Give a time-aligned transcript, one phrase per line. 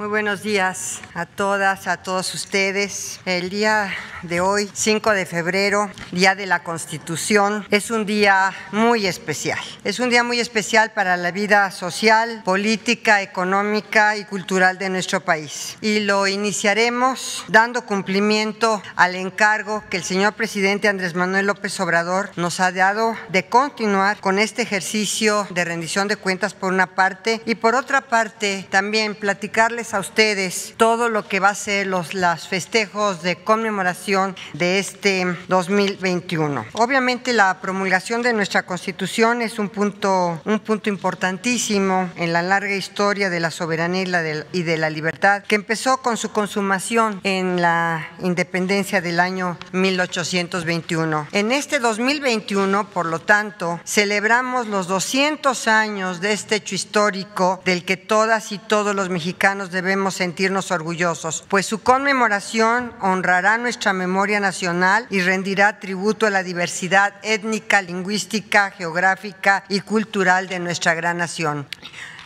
[0.00, 3.20] Muy buenos días a todas, a todos ustedes.
[3.26, 3.92] El día
[4.22, 9.58] de hoy, 5 de febrero, Día de la Constitución, es un día muy especial.
[9.84, 15.20] Es un día muy especial para la vida social, política, económica y cultural de nuestro
[15.20, 15.76] país.
[15.82, 22.30] Y lo iniciaremos dando cumplimiento al encargo que el señor presidente Andrés Manuel López Obrador
[22.36, 27.42] nos ha dado de continuar con este ejercicio de rendición de cuentas por una parte
[27.44, 32.14] y por otra parte también platicarles a ustedes todo lo que va a ser los
[32.14, 36.66] las festejos de conmemoración de este 2021.
[36.74, 42.74] Obviamente la promulgación de nuestra Constitución es un punto un punto importantísimo en la larga
[42.74, 46.30] historia de la soberanía y, la de, y de la libertad que empezó con su
[46.30, 51.28] consumación en la independencia del año 1821.
[51.32, 57.84] En este 2021, por lo tanto, celebramos los 200 años de este hecho histórico del
[57.84, 64.40] que todas y todos los mexicanos debemos sentirnos orgullosos, pues su conmemoración honrará nuestra memoria
[64.40, 71.18] nacional y rendirá tributo a la diversidad étnica, lingüística, geográfica y cultural de nuestra gran
[71.18, 71.66] nación.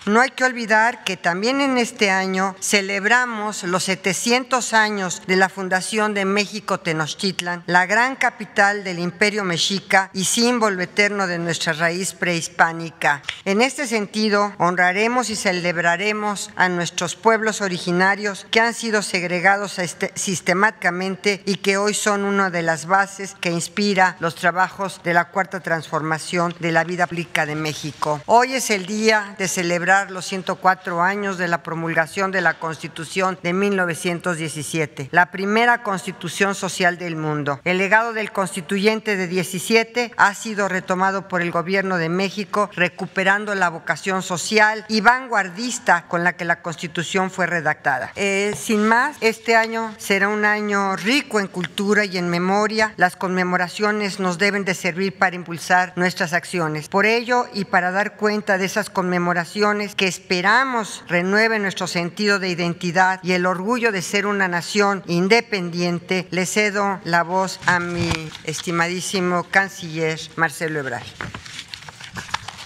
[0.06, 5.48] No hay que olvidar que también en este año celebramos los 700 años de la
[5.48, 11.72] fundación de México Tenochtitlan, la gran capital del imperio mexica y símbolo eterno de nuestra
[11.72, 13.22] raíz prehispánica.
[13.47, 20.12] En este sentido, honraremos y celebraremos a nuestros pueblos originarios que han sido segregados este,
[20.16, 25.30] sistemáticamente y que hoy son una de las bases que inspira los trabajos de la
[25.30, 28.20] cuarta transformación de la vida pública de México.
[28.27, 33.39] Hoy es el día de celebrar los 104 años de la promulgación de la Constitución
[33.42, 37.61] de 1917, la primera constitución social del mundo.
[37.64, 43.55] El legado del constituyente de 17 ha sido retomado por el gobierno de México, recuperando
[43.55, 48.11] la vocación social y vanguardista con la que la Constitución fue redactada.
[48.17, 52.95] Eh, sin más, este año será un año rico en cultura y en memoria.
[52.97, 56.88] Las conmemoraciones nos deben de servir para impulsar nuestras acciones.
[56.88, 62.49] Por ello, y para dar cuenta de esas conmemoraciones, que esperamos renueve nuestro sentido de
[62.49, 68.11] identidad y el orgullo de ser una nación independiente, le cedo la voz a mi
[68.44, 71.05] estimadísimo canciller Marcelo Ebrard.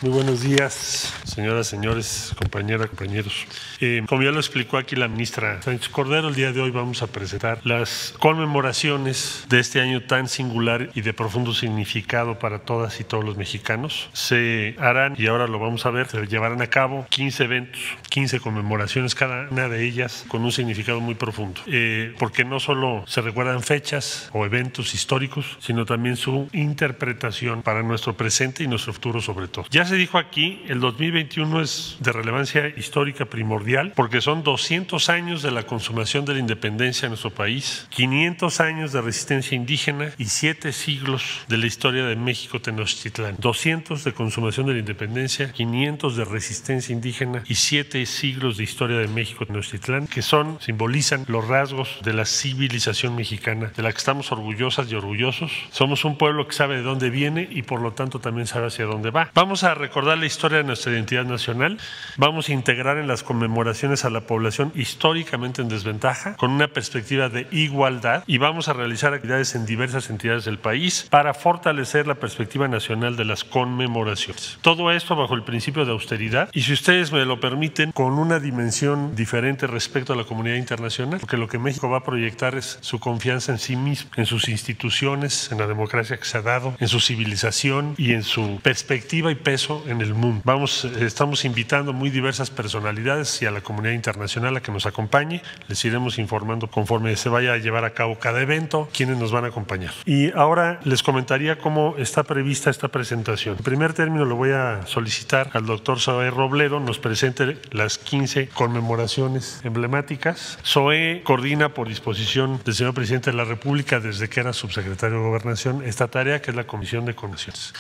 [0.01, 3.47] Muy buenos días, señoras, señores, compañeras, compañeros.
[3.81, 7.03] Eh, como ya lo explicó aquí la ministra Sánchez Cordero, el día de hoy vamos
[7.03, 13.01] a presentar las conmemoraciones de este año tan singular y de profundo significado para todas
[13.01, 14.09] y todos los mexicanos.
[14.13, 18.39] Se harán, y ahora lo vamos a ver, se llevarán a cabo 15 eventos, 15
[18.39, 21.61] conmemoraciones, cada una de ellas con un significado muy profundo.
[21.67, 27.83] Eh, porque no solo se recuerdan fechas o eventos históricos, sino también su interpretación para
[27.83, 29.67] nuestro presente y nuestro futuro sobre todo.
[29.71, 35.43] Ya se dijo aquí, el 2021 es de relevancia histórica primordial porque son 200 años
[35.43, 40.27] de la consumación de la independencia en nuestro país, 500 años de resistencia indígena y
[40.27, 43.37] 7 siglos de la historia de México Tenochtitlán.
[43.39, 48.99] 200 de consumación de la independencia, 500 de resistencia indígena y 7 siglos de historia
[48.99, 53.99] de México Tenochtitlán que son, simbolizan los rasgos de la civilización mexicana de la que
[53.99, 55.51] estamos orgullosas y orgullosos.
[55.71, 58.85] Somos un pueblo que sabe de dónde viene y por lo tanto también sabe hacia
[58.85, 59.31] dónde va.
[59.35, 61.79] Vamos a recordar la historia de nuestra identidad nacional,
[62.17, 67.29] vamos a integrar en las conmemoraciones a la población históricamente en desventaja, con una perspectiva
[67.29, 72.17] de igualdad, y vamos a realizar actividades en diversas entidades del país para fortalecer la
[72.17, 74.59] perspectiva nacional de las conmemoraciones.
[74.63, 78.41] Todo esto bajo el principio de austeridad, y si ustedes me lo permiten, con una
[78.41, 82.79] dimensión diferente respecto a la comunidad internacional, porque lo que México va a proyectar es
[82.81, 86.75] su confianza en sí mismo, en sus instituciones, en la democracia que se ha dado,
[86.81, 90.43] en su civilización y en su perspectiva y peso en el mundo.
[90.45, 95.43] Vamos, estamos invitando muy diversas personalidades y a la comunidad internacional a que nos acompañe.
[95.69, 99.45] Les iremos informando conforme se vaya a llevar a cabo cada evento, quiénes nos van
[99.45, 99.93] a acompañar.
[100.07, 103.57] Y ahora les comentaría cómo está prevista esta presentación.
[103.59, 108.49] En primer término, lo voy a solicitar al doctor Zoé Robledo, nos presente las 15
[108.49, 110.59] conmemoraciones emblemáticas.
[110.65, 115.23] Zoé coordina por disposición del señor presidente de la República desde que era subsecretario de
[115.23, 117.73] Gobernación esta tarea que es la Comisión de Convenciones.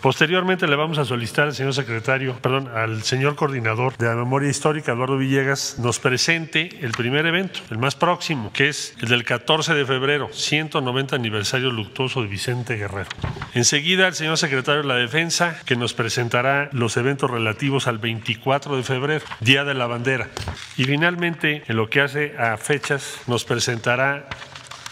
[0.00, 4.48] Posteriormente le vamos a solicitar al señor secretario, perdón, al señor coordinador de la memoria
[4.48, 9.24] histórica, Eduardo Villegas, nos presente el primer evento, el más próximo, que es el del
[9.24, 13.08] 14 de febrero, 190 aniversario luctuoso de Vicente Guerrero.
[13.54, 18.76] Enseguida el señor secretario de la Defensa, que nos presentará los eventos relativos al 24
[18.76, 20.28] de febrero, Día de la Bandera.
[20.76, 24.28] Y finalmente, en lo que hace a fechas, nos presentará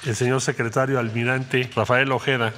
[0.06, 2.52] el señor secretario almirante Rafael Ojeda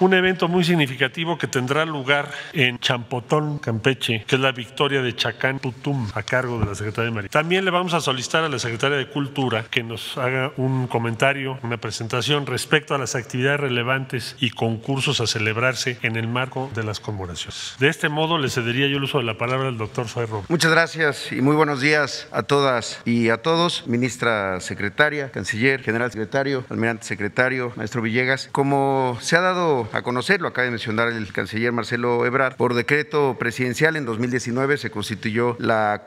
[0.00, 5.14] un evento muy significativo que tendrá lugar en Champotón, Campeche, que es la victoria de
[5.14, 7.30] Chacán Tutum a cargo de la Secretaría de Marina.
[7.30, 11.58] También le vamos a solicitar a la Secretaría de Cultura que nos haga un comentario,
[11.62, 16.84] una presentación respecto a las actividades relevantes y concursos a celebrarse en el marco de
[16.84, 17.74] las conmemoraciones.
[17.78, 20.70] De este modo le cedería yo el uso de la palabra al doctor Suárez Muchas
[20.70, 23.86] gracias y muy buenos días a todas y a todos.
[23.86, 28.48] Ministra secretaria, canciller, general secretario, almirante secretario, maestro Villegas.
[28.52, 32.74] Como se ha dado a conocer, lo acaba de mencionar el canciller Marcelo Ebrard, por
[32.74, 36.02] decreto presidencial en 2019 se constituyó la,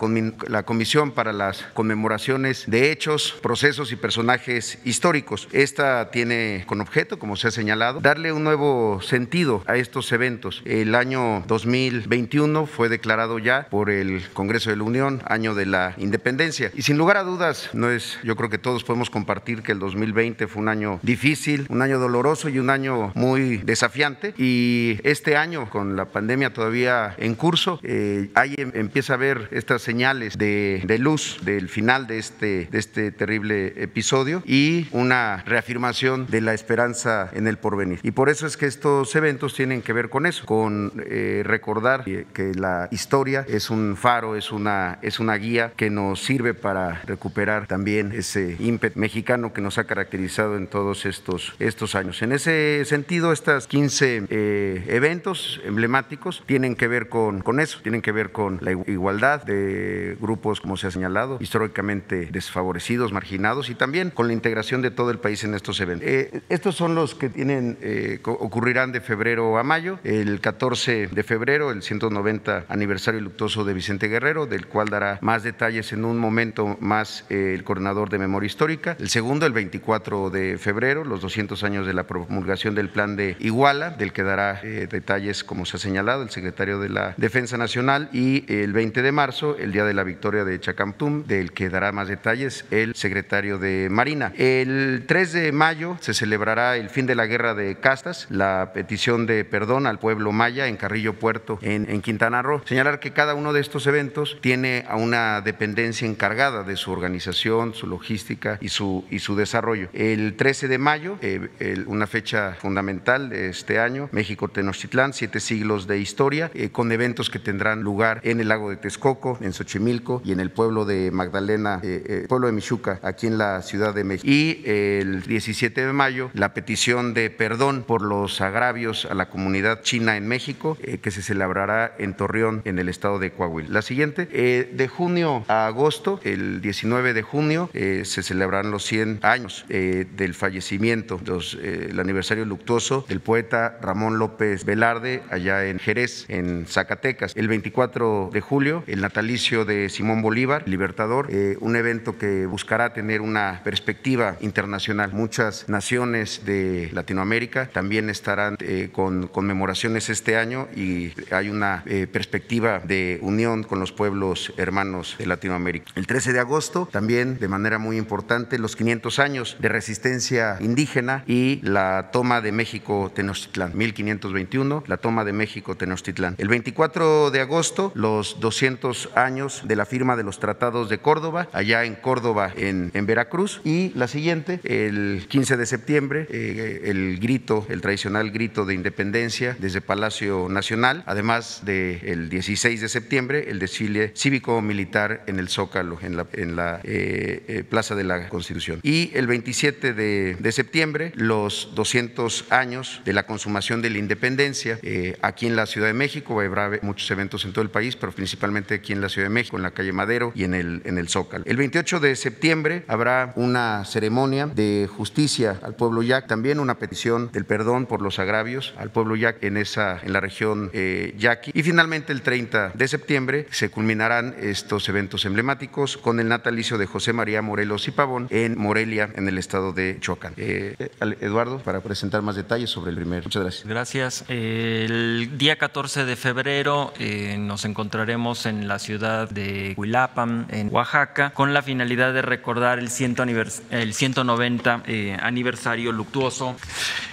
[0.48, 5.48] la Comisión para las conmemoraciones de hechos, procesos y personajes históricos.
[5.52, 10.62] Esta tiene con objeto, como se ha señalado, darle un nuevo sentido a estos eventos.
[10.66, 15.96] El año 2021 fue declarado ya por el Congreso de la Unión año de la
[15.98, 16.72] independencia.
[16.76, 19.80] Y sin lugar a dudas, no es, yo creo que todos podemos compartir que el
[19.80, 24.34] 2020 fue un año difícil, un año doloroso y un año muy desafiante.
[24.38, 29.48] Y este año, con la pandemia todavía en curso, eh, ahí em, empieza a ver
[29.52, 35.44] estas señales de, de, luz del final de este, de este terrible episodio y una
[35.46, 38.00] reafirmación de la esperanza en el porvenir.
[38.04, 42.04] Y por eso es que estos eventos tienen que ver con eso, con eh, recordar
[42.04, 47.02] que la historia es un faro, es una, es una guía que nos sirve para
[47.06, 52.22] recuperar también ese ímpetu mexicano que nos ha caracterizado en todos estos, estos años.
[52.22, 53.32] En ese sentido,
[53.62, 58.58] estos 15 eh, eventos emblemáticos tienen que ver con, con eso, tienen que ver con
[58.62, 64.34] la igualdad de grupos, como se ha señalado, históricamente desfavorecidos, marginados y también con la
[64.34, 66.08] integración de todo el país en estos eventos.
[66.08, 70.00] Eh, estos son los que tienen, eh, ocurrirán de febrero a mayo.
[70.04, 75.44] El 14 de febrero, el 190 aniversario luctuoso de Vicente Guerrero, del cual dará más
[75.44, 78.96] detalles en un momento más eh, el coordinador de memoria histórica.
[79.00, 83.36] El segundo, el 24 de febrero, los 200 años de la promulgación del plan de
[83.52, 88.08] Iguala, del que dará detalles, como se ha señalado, el secretario de la Defensa Nacional.
[88.14, 91.92] Y el 20 de marzo, el día de la victoria de Chacamtum, del que dará
[91.92, 94.32] más detalles el secretario de Marina.
[94.38, 99.26] El 3 de mayo se celebrará el fin de la guerra de castas, la petición
[99.26, 102.62] de perdón al pueblo maya en Carrillo Puerto, en, Quintana Roo.
[102.66, 107.74] Señalar que cada uno de estos eventos tiene a una dependencia encargada de su organización,
[107.74, 109.90] su logística y su, y su desarrollo.
[109.92, 116.00] El 13 de mayo, eh, una fecha fundamental este año, México Tenochtitlán, siete siglos de
[116.00, 120.32] historia, eh, con eventos que tendrán lugar en el lago de Texcoco, en Xochimilco y
[120.32, 124.28] en el pueblo de Magdalena, eh, pueblo de Michuca, aquí en la Ciudad de México.
[124.32, 129.82] Y el 17 de mayo, la petición de perdón por los agravios a la comunidad
[129.82, 133.70] china en México, que se celebrará en Torreón, en el estado de Coahuila.
[133.70, 138.86] La siguiente, eh, de junio a agosto, el 19 de junio, eh, se celebrarán los
[138.86, 145.66] 100 años eh, del fallecimiento, los, el aniversario luctuoso del poeta Ramón López Velarde, allá
[145.66, 147.34] en Jerez, en Zacatecas.
[147.36, 151.30] El 24 de julio, el natalicio de Simón Bolívar, libertador,
[151.60, 155.14] un evento que buscará tener una perspectiva internacional.
[155.14, 158.58] Muchas naciones de Latinoamérica también estarán
[158.92, 165.26] con conmemoraciones este año y hay una perspectiva de unión con los pueblos hermanos de
[165.26, 165.92] Latinoamérica.
[165.96, 171.24] El 13 de agosto, también de manera muy importante, los 500 años de resistencia indígena
[171.28, 176.36] y la toma de México Tenochtitlán, 1521, la toma de México Tenochtitlán.
[176.38, 181.48] El 24 de agosto, los 200 años de la firma de los tratados de Córdoba,
[181.54, 183.62] allá en Córdoba, en, en Veracruz.
[183.64, 189.56] Y la siguiente, el 15 de septiembre, eh, el grito, el tradicional grito de independencia
[189.60, 196.18] desde Palacio Nacional, además del 16 de septiembre, el desfile cívico-militar en el Zócalo, en
[196.18, 198.80] la, en la eh, eh, Plaza de la Constitución.
[198.84, 204.80] Y el 27 de, de, septiembre, los 200 años de la consumación de la independencia
[204.82, 206.40] eh, aquí en la Ciudad de México.
[206.42, 209.58] Habrá muchos eventos en todo el país, pero principalmente aquí en la Ciudad de México,
[209.58, 211.44] en la calle Madero y en el, en el Zócalo.
[211.48, 217.32] El 28 de septiembre habrá una ceremonia de justicia al pueblo Yac, también una petición
[217.32, 220.72] del perdón por los agravios al pueblo Yac en, esa, en la región
[221.18, 221.52] Yaqui.
[221.54, 226.86] Y finalmente el 30 de septiembre se culminarán estos eventos emblemáticos con el natalicio de
[226.86, 230.34] José María Morelos y Pavón en Morelia, en el estado de Choacán.
[230.38, 230.76] Eh,
[231.20, 233.24] Eduardo, para presentar más detalles sobre el primer.
[233.24, 233.68] Muchas gracias.
[233.68, 234.26] Gracias.
[234.28, 241.32] El día 14 de febrero eh, nos encontraremos en la ciudad de Huilapan, en Oaxaca,
[241.32, 246.56] con la finalidad de recordar el, ciento anivers el 190 eh, aniversario luctuoso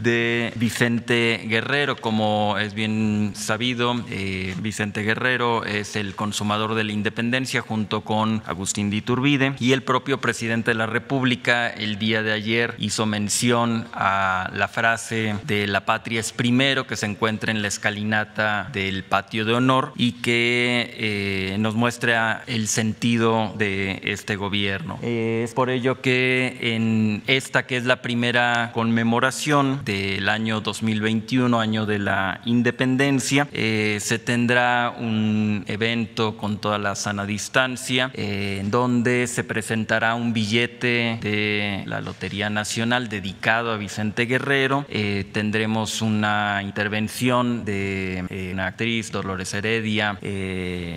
[0.01, 1.97] de Vicente Guerrero.
[1.97, 8.43] Como es bien sabido, eh, Vicente Guerrero es el consumador de la independencia junto con
[8.47, 13.07] Agustín de Iturbide y el propio presidente de la República el día de ayer hizo
[13.07, 18.71] mención a la frase de la patria es primero, que se encuentra en la escalinata
[18.73, 24.99] del patio de honor y que eh, nos muestra el sentido de este gobierno.
[25.03, 31.87] es por ello que en esta que es la primera conmemoración del año 2021, año
[31.87, 38.71] de la independencia, eh, se tendrá un evento con toda la sana distancia, eh, en
[38.71, 44.85] donde se presentará un billete de la Lotería Nacional dedicado a Vicente Guerrero.
[44.89, 45.25] Eh,
[45.59, 50.17] tendremos una intervención de una actriz, Dolores Heredia,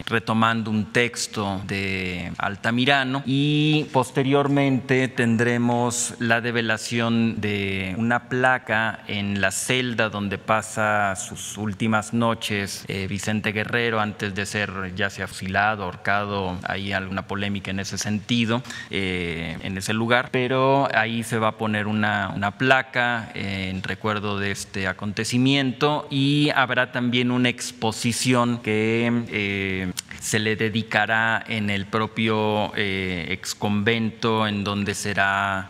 [0.06, 3.24] retomando un texto de Altamirano.
[3.26, 12.14] Y posteriormente tendremos la develación de una placa en la celda donde pasa sus últimas
[12.14, 17.98] noches Vicente Guerrero antes de ser ya sea fusilado, ahorcado, hay alguna polémica en ese
[17.98, 23.82] sentido, eh, en ese lugar, pero ahí se va a poner una, una placa en
[23.82, 31.70] recuerdo de este acontecimiento y habrá también una exposición que eh, se le dedicará en
[31.70, 35.70] el propio eh, exconvento en donde será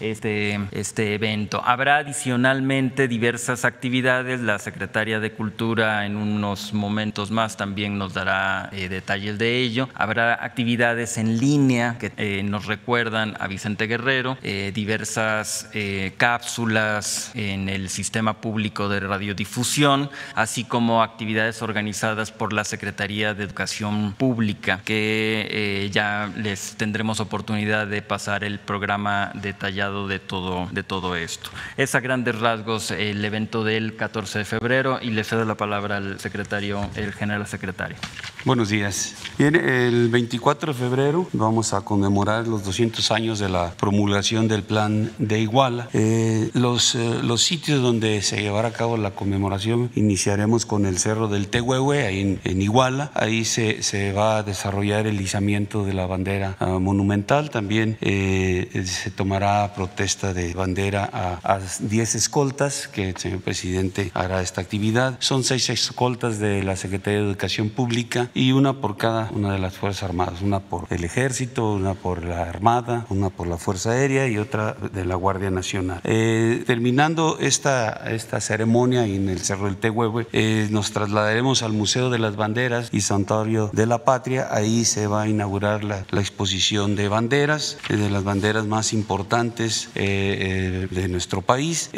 [0.00, 1.62] este, este evento.
[1.64, 8.70] Habrá adicionalmente diversas actividades, la Secretaria de Cultura en unos momentos más también nos dará
[8.72, 9.88] eh, detalles de ello.
[9.94, 15.68] Habrá actividades en línea que eh, nos recuerdan a Vicente Guerrero, eh, diversas
[16.16, 23.44] cápsulas en el sistema público de radiodifusión, así como actividades organizadas por la Secretaría de
[23.44, 30.82] Educación Pública, que ya les tendremos oportunidad de pasar el programa detallado de todo, de
[30.82, 31.50] todo esto.
[31.76, 35.96] Es a grandes rasgos el evento del 14 de febrero y le cedo la palabra
[35.96, 37.96] al secretario, el general secretario.
[38.44, 39.16] Buenos días.
[39.38, 44.62] Bien, el 24 de febrero vamos a conmemorar los 200 años de la promulgación del
[44.62, 45.88] plan de Iguala.
[45.92, 50.98] Eh, los, eh, los sitios donde se llevará a cabo la conmemoración iniciaremos con el
[50.98, 53.10] Cerro del Tehuehue, ahí en, Iguala.
[53.14, 57.50] Ahí se, se, va a desarrollar el izamiento de la bandera ah, monumental.
[57.50, 64.42] También eh, se tomará protesta de bandera a 10 escoltas, que el señor presidente hará
[64.42, 65.16] esta actividad.
[65.20, 69.58] Son seis escoltas de la Secretaría de Educación Pública y una por cada una de
[69.58, 73.92] las Fuerzas Armadas, una por el Ejército, una por la Armada, una por la Fuerza
[73.92, 76.00] Aérea y otra de la Guardia Nacional.
[76.04, 82.10] Eh, terminando esta, esta ceremonia en el Cerro del Tehuehue, eh, nos trasladaremos al Museo
[82.10, 84.48] de las Banderas y Santuario de la Patria.
[84.50, 88.92] Ahí se va a inaugurar la, la exposición de banderas, eh, de las banderas más
[88.92, 91.90] importantes de nuestro país.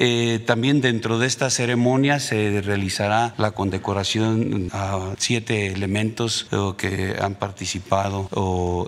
[0.46, 6.46] también dentro de esta ceremonia se realizará la condecoración a siete elementos
[6.76, 8.28] que han participado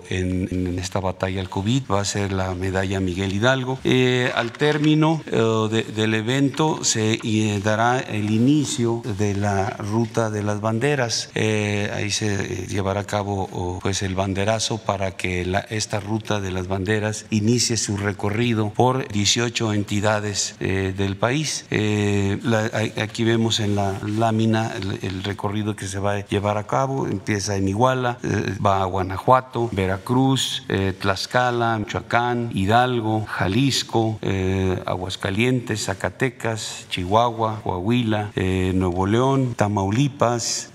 [0.09, 1.83] en, esta batalla al COVID.
[1.91, 3.79] Va a ser la medalla Miguel Hidalgo.
[3.83, 10.43] Eh, al término eh, del evento se eh, dará el inicio de la ruta de
[10.43, 11.29] las banderas.
[11.35, 17.25] ahí se llevará a cabo pues el banderazo para que esta ruta de las banderas
[17.29, 21.65] inicie su recorrido por 18 entidades del país.
[21.71, 27.07] aquí vemos en la lámina el, recorrido que se va a llevar a cabo.
[27.07, 35.85] Empieza en Iguala, eh, va a Guanajuato, Veracruz, eh, Tlaxcala, Michoacán, Hidalgo, Jalisco, eh, Aguascalientes,
[35.85, 40.71] Zacatecas, Chihuahua, Coahuila, Nuevo León, Tamaulipas,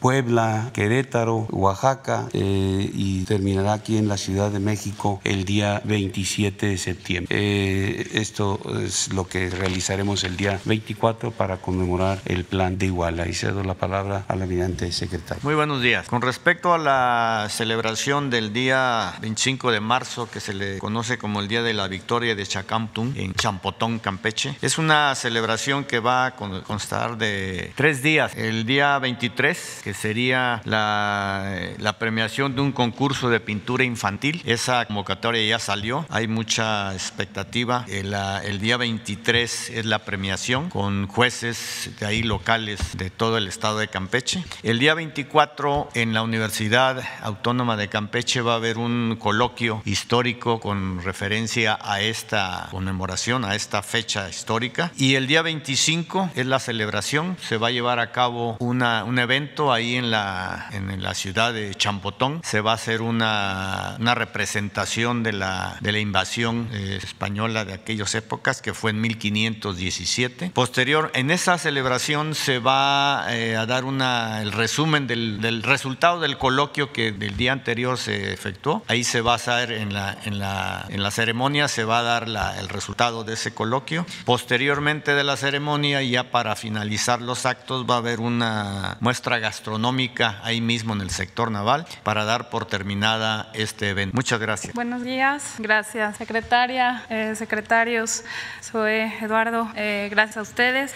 [0.00, 6.78] Puebla, Querétaro, Oaxaca y terminará aquí en la Ciudad de México el día 27 de
[6.78, 8.18] septiembre.
[8.18, 13.28] esto es lo que realizaremos el día 24 para conmemorar el plan de Iguala.
[13.28, 15.40] Y cedo la palabra al almirante secretario.
[15.42, 16.08] Muy buenos días.
[16.08, 21.40] Con respecto a la celebración del día 25 de marzo, que se le conoce como
[21.40, 26.26] el Día de la Victoria de Chacamptún, en Champotón, Campeche, es una celebración que va
[26.26, 28.34] a constar de tres días.
[28.36, 34.40] El día 23, que sería la, la premiación de un concurso de pintura infantil.
[34.44, 37.84] Esa convocatoria ya salió, hay mucha expectativa.
[37.88, 43.48] El, el día 23 es la premiación con jueces de ahí locales de todo el
[43.48, 44.44] estado de Campeche.
[44.62, 50.60] El día 24 en la Universidad Autónoma de Campeche va a haber un coloquio histórico
[50.60, 54.83] con referencia a esta conmemoración, a esta fecha histórica.
[54.96, 59.18] Y el día 25 es la celebración, se va a llevar a cabo una, un
[59.18, 62.40] evento ahí en la, en la ciudad de Champotón.
[62.44, 67.74] Se va a hacer una, una representación de la, de la invasión eh, española de
[67.74, 70.50] aquellas épocas, que fue en 1517.
[70.50, 76.20] Posterior, en esa celebración se va eh, a dar una, el resumen del, del resultado
[76.20, 78.82] del coloquio que del día anterior se efectuó.
[78.88, 82.02] Ahí se va a hacer en la, en la, en la ceremonia, se va a
[82.02, 84.06] dar la, el resultado de ese coloquio.
[84.24, 89.38] Posterior Posteriormente de la ceremonia, ya para finalizar los actos, va a haber una muestra
[89.38, 94.16] gastronómica ahí mismo en el sector naval para dar por terminada este evento.
[94.16, 94.74] Muchas gracias.
[94.74, 98.24] Buenos días, gracias secretaria, eh, secretarios,
[98.60, 100.92] soy Eduardo, eh, gracias a ustedes.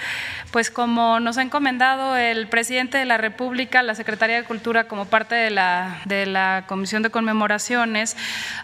[0.50, 5.04] Pues como nos ha encomendado el presidente de la República, la Secretaría de Cultura como
[5.04, 8.16] parte de la, de la Comisión de Conmemoraciones,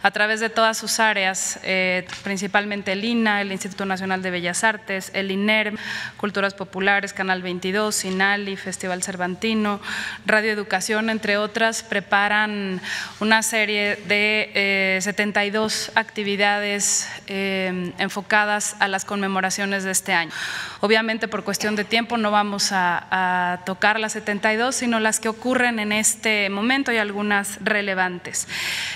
[0.02, 4.64] a través de todas sus áreas, eh, principalmente el INA, el Instituto Nacional de Bellas
[4.64, 5.76] Artes, el INERM,
[6.16, 9.80] Culturas Populares, Canal 22, INALI, Festival Cervantino,
[10.24, 12.80] Radio Educación, entre otras, preparan
[13.20, 20.32] una serie de 72 actividades enfocadas a las conmemoraciones de este año.
[20.80, 25.78] Obviamente por cuestión de tiempo no vamos a, tocar las 72, sino las que ocurren
[25.78, 28.46] en este momento y algunas relevantes.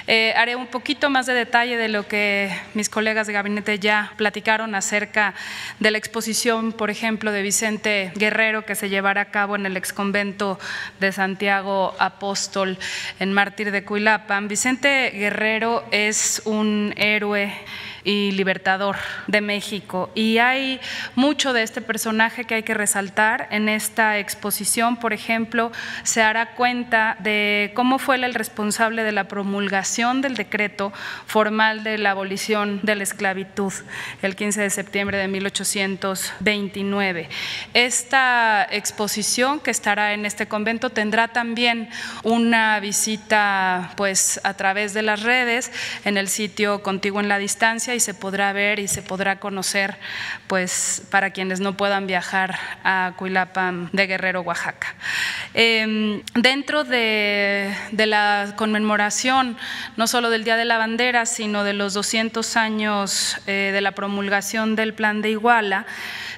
[0.06, 4.12] Eh, haré un poquito más de detalle de lo que mis colegas de gabinete ya
[4.16, 5.34] platicaron acerca
[5.78, 9.76] de la exposición, por ejemplo, de Vicente Guerrero que se llevará a cabo en el
[9.76, 10.58] exconvento
[11.00, 12.78] de Santiago Apóstol
[13.18, 14.48] en Mártir de Cuilapan.
[14.48, 17.52] Vicente Guerrero es un héroe
[18.04, 20.10] y libertador de México.
[20.14, 20.80] Y hay
[21.14, 23.48] mucho de este personaje que hay que resaltar.
[23.50, 29.28] En esta exposición, por ejemplo, se hará cuenta de cómo fue el responsable de la
[29.28, 30.92] promulgación del decreto
[31.26, 33.72] formal de la abolición de la esclavitud
[34.22, 37.28] el 15 de septiembre de 1829.
[37.74, 41.88] Esta exposición que estará en este convento tendrá también
[42.22, 45.70] una visita pues a través de las redes
[46.04, 49.96] en el sitio Contigo en la Distancia y se podrá ver y se podrá conocer,
[50.46, 54.94] pues para quienes no puedan viajar a Cuilapan de Guerrero, Oaxaca.
[55.54, 59.56] Em, dentro de, la conmemoración,
[59.96, 63.92] no solo del Día de la Bandera, sino de los 200 años eh, de la
[63.92, 65.86] promulgación del Plan de Iguala,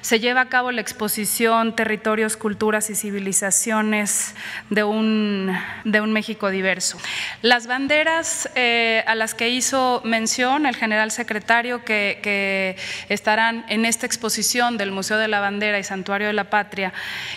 [0.01, 4.35] se lleva a cabo la exposición Territorios, Culturas y Civilizaciones
[4.69, 6.97] de un, de un México diverso.
[7.41, 12.75] Las banderas eh, a las que hizo mención el general secretario que,
[13.09, 16.93] estarán en esta exposición del Museo de la Bandera y Santuario de la Patria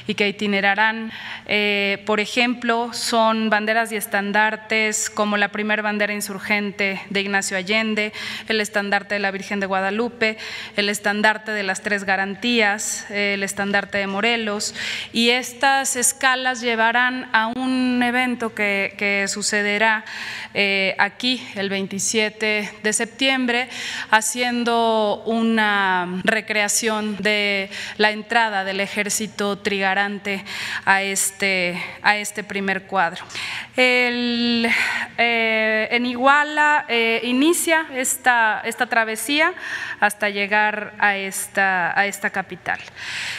[0.07, 1.13] y que itinerarán,
[1.47, 8.13] eh, por ejemplo, son banderas y estandartes como la primera bandera insurgente de Ignacio Allende,
[8.49, 10.39] el estandarte de la Virgen de Guadalupe,
[10.77, 14.75] el estandarte de las tres garantías, el estandarte de Morelos,
[15.13, 20.05] y estas escalas llevarán a un evento que, sucederá
[20.55, 23.69] eh, aquí el 27 de septiembre,
[24.11, 30.45] haciendo una recreación de la entrada del ejército trigarante
[30.85, 33.25] a este, a este primer cuadro.
[33.77, 34.69] El,
[35.19, 39.53] eh, en Iguala eh, inicia esta, esta travesía
[40.01, 42.44] hasta llegar a esta, a esta capital,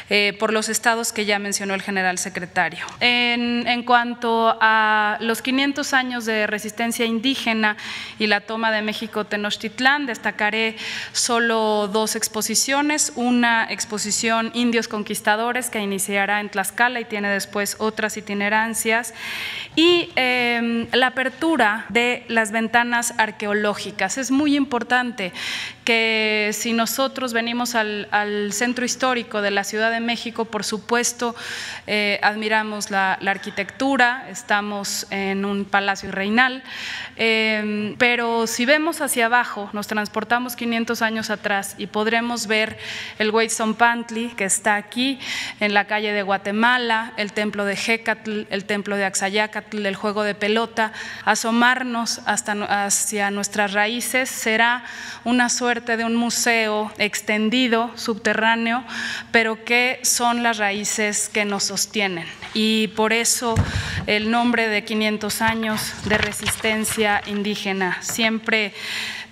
[0.09, 2.85] eh, por los estados que ya mencionó el general secretario.
[2.99, 7.77] En, cuanto a los 500 años de resistencia indígena
[8.19, 10.75] y la toma de México Tenochtitlán, destacaré
[11.11, 18.17] solo dos exposiciones, una exposición Indios Conquistadores que iniciará en Tlaxcala y tiene después otras
[18.17, 19.13] itinerancias,
[19.75, 24.17] y em, la apertura de las ventanas arqueológicas.
[24.17, 25.33] Es muy importante
[25.85, 28.07] que si nosotros venimos al,
[28.51, 31.35] centro histórico de la Ciudad de México, por supuesto,
[31.85, 36.63] eh, admiramos la, arquitectura, estamos en un palacio reinal,
[37.15, 42.77] em, pero si vemos hacia abajo, nos transportamos 500 años atrás y podremos ver
[43.19, 43.31] el
[43.77, 45.19] Pantli, que está aquí
[45.59, 50.23] en la calle de Guatemala, el templo de Jecatl, el templo de Axayacatl, el juego
[50.23, 50.93] de pelota,
[51.25, 52.53] asomarnos hasta
[52.85, 54.83] hacia nuestras raíces será
[55.23, 58.83] una suerte de un museo extendido, subterráneo,
[59.31, 62.25] pero que son las raíces que nos sostienen.
[62.53, 63.55] Y por eso
[64.07, 67.97] el nombre de 500 años de resistencia indígena.
[68.01, 68.73] Siempre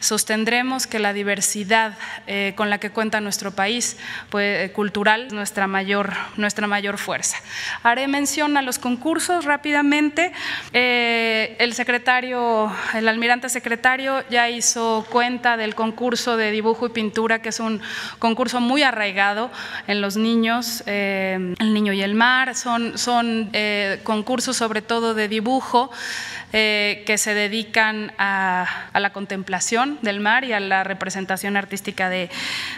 [0.03, 3.97] sostendremos que la diversidad eh, con la que cuenta nuestro país
[4.29, 7.37] pues, eh, cultural es nuestra mayor, nuestra mayor fuerza.
[7.83, 10.33] Haré mención a los concursos rápidamente.
[10.73, 17.41] Eh, el secretario, el almirante secretario ya hizo cuenta del concurso de dibujo y pintura,
[17.41, 17.81] que es un
[18.19, 19.51] concurso muy arraigado
[19.87, 23.51] en los niños, El Niño y el Mar, son, son
[24.03, 25.91] concursos sobre todo de dibujo
[26.55, 32.29] eh, que se dedican a, la contemplación del mar y a la representación artística de,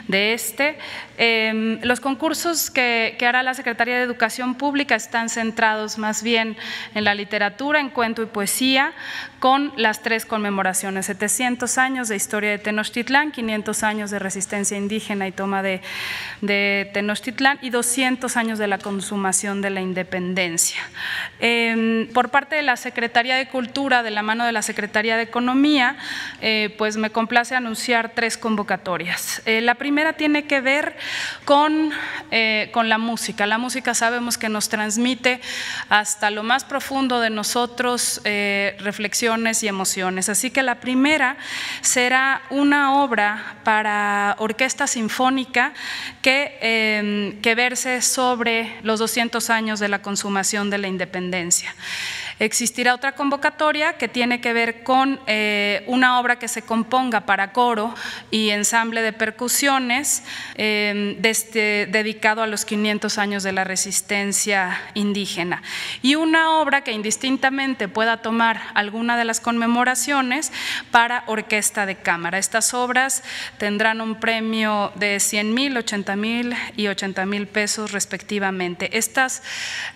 [0.08, 0.78] este.
[1.18, 6.58] Em, los concursos que, hará la Secretaría de Educación Pública están centrados más bien
[6.94, 8.94] en la literatura, en cuento y poesía,
[9.40, 15.28] con las tres conmemoraciones, 700 años de historia de Tenochtitlán, 500 años de resistencia indígena
[15.28, 15.82] y toma de,
[16.42, 20.82] de Tenochtitlán y 200 años de la consumación de la independencia.
[21.40, 25.24] Em, por parte de la Secretaría de Cultura, de la mano de la Secretaría de
[25.24, 25.98] Economía,
[26.42, 29.42] eh, pues me complace anunciar tres convocatorias.
[29.46, 30.96] Eh, la primera tiene que ver
[31.46, 31.92] con,
[32.32, 33.46] eh, con la música.
[33.46, 35.42] La música sabemos que nos transmite
[35.90, 40.30] hasta lo más profundo de nosotros reflexiones y emociones.
[40.30, 41.38] Así que la primera
[41.82, 45.74] será una obra para orquesta sinfónica
[46.22, 51.74] que, em, que verse sobre los 200 años de la consumación de la independencia.
[52.38, 57.54] Existirá otra convocatoria que tiene que ver con eh, una obra que se componga para
[57.54, 57.96] coro
[58.30, 60.24] y ensamble de percusiones
[60.56, 65.64] em, este, dedicado a los 500 años de la resistencia indígena.
[66.02, 70.52] Y una obra que indistintamente pueda tomar alguna de las conmemoraciones
[70.92, 72.38] para orquesta de cámara.
[72.38, 73.24] Estas obras
[73.58, 78.98] tendrán un premio de 100 mil, 80 mil y 80 mil pesos respectivamente.
[78.98, 79.42] Estas,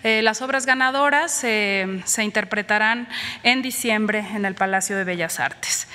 [0.04, 3.08] eh, las obras ganadoras se interpretarán
[3.42, 5.88] en diciembre en el Palacio de Bellas Artes.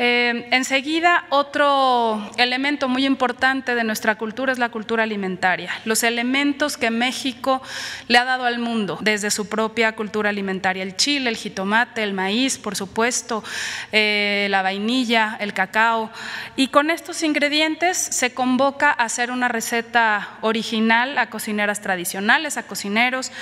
[0.00, 6.76] Eh, enseguida, otro elemento muy importante de nuestra cultura es la cultura alimentaria, los elementos
[6.76, 7.60] que México
[8.06, 12.12] le ha dado al mundo desde su propia cultura alimentaria, el chile, el jitomate, el
[12.12, 13.42] maíz, por supuesto,
[13.90, 16.12] eh, la vainilla, el cacao.
[16.54, 22.62] Y con estos ingredientes se convoca a hacer una receta original a cocineras tradicionales, a
[22.62, 23.32] cocineros,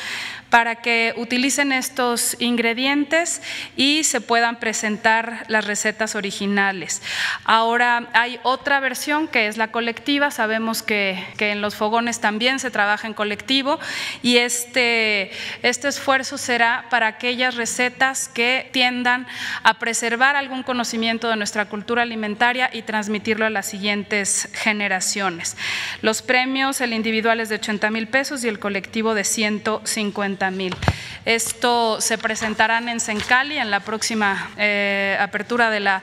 [0.50, 3.42] para que utilicen estos ingredientes
[3.76, 7.02] y se puedan presentar las recetas originales.
[7.44, 12.70] Ahora hay otra versión que es la colectiva, sabemos que, en los fogones también se
[12.70, 13.78] trabaja en colectivo
[14.22, 15.30] y este,
[15.62, 19.26] este esfuerzo será para aquellas recetas que tiendan
[19.62, 25.56] a preservar algún conocimiento de nuestra cultura alimentaria y transmitirlo a las siguientes generaciones.
[26.02, 30.74] Los premios, el individual es de 80 mil pesos y el colectivo de 150 mil.
[31.24, 36.02] Esto se presentarán en Sencali en la próxima eh, apertura de la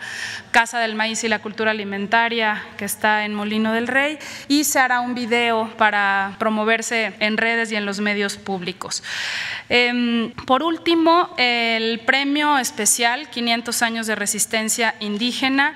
[0.52, 4.80] Casa del Maíz y la Cultura Alimentaria que está en Molino del Rey y se
[4.80, 9.04] hará un video para promoverse en redes y en los medios públicos.
[9.70, 15.76] Em, por último, el premio especial 500 años de resistencia indígena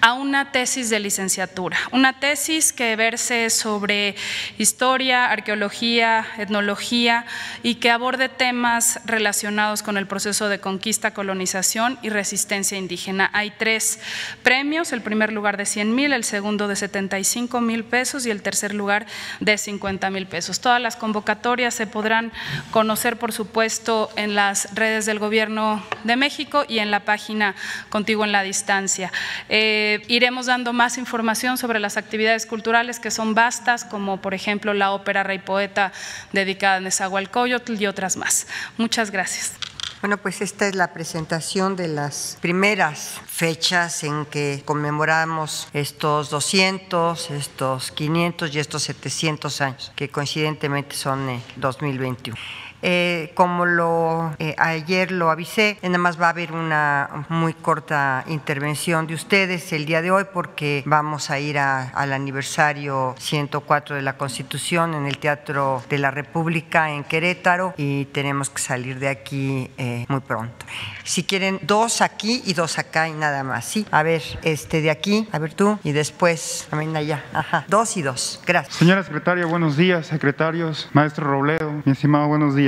[0.00, 4.16] a una tesis de licenciatura, una tesis que verse sobre
[4.58, 7.26] historia, arqueología, etnología
[7.62, 13.28] y que aborde temas relacionados con el proceso de conquista, colonización y resistencia indígena.
[13.32, 13.98] Hay tres
[14.44, 18.40] premios, el primer lugar de 100 mil, el segundo de 75 mil pesos y el
[18.40, 19.06] tercer lugar
[19.40, 20.60] de 50 mil pesos.
[20.60, 22.30] Todas las convocatorias se podrán
[22.70, 27.56] conocer, por supuesto, en las redes del Gobierno de México y en la página
[27.88, 29.10] Contigo en la Distancia.
[29.48, 34.72] Eh, iremos dando más información sobre las actividades culturales que son vastas, como por ejemplo
[34.72, 35.90] la ópera Rey Poeta
[36.32, 38.46] dedicada a Nezahualcóyotl otras más.
[38.76, 39.52] Muchas gracias.
[40.00, 47.32] Bueno, pues esta es la presentación de las primeras fechas en que conmemoramos estos 200,
[47.32, 52.38] estos 500 y estos 700 años, que coincidentemente son en 2021.
[52.82, 58.24] Eh, como lo eh, ayer lo avisé, nada más va a haber una muy corta
[58.28, 64.02] intervención de ustedes el día de hoy porque vamos a ir al aniversario 104 de
[64.02, 69.08] la Constitución en el Teatro de la República en Querétaro y tenemos que salir de
[69.08, 70.66] aquí eh, muy pronto.
[71.02, 73.86] Si quieren dos aquí y dos acá y nada más, sí.
[73.90, 77.24] A ver, este de aquí, a ver tú y después también allá.
[77.32, 78.40] Ajá, dos y dos.
[78.46, 78.76] Gracias.
[78.76, 82.67] Señora secretaria, buenos días, secretarios, maestro Robledo, mi estimado, buenos días.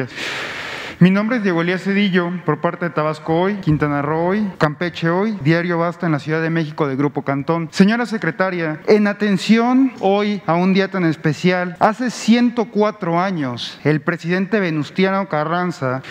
[1.00, 5.08] Mi nombre es Diego Elías Cedillo, por parte de Tabasco Hoy, Quintana Roo Hoy, Campeche
[5.08, 7.70] Hoy, Diario Basta en la Ciudad de México de Grupo Cantón.
[7.72, 14.60] Señora secretaria, en atención hoy a un día tan especial, hace 104 años el presidente
[14.60, 16.02] Venustiano Carranza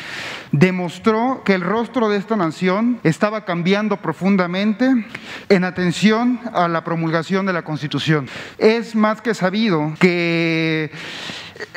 [0.51, 5.05] demostró que el rostro de esta nación estaba cambiando profundamente
[5.49, 8.27] en atención a la promulgación de la Constitución.
[8.57, 10.89] Es más que sabido que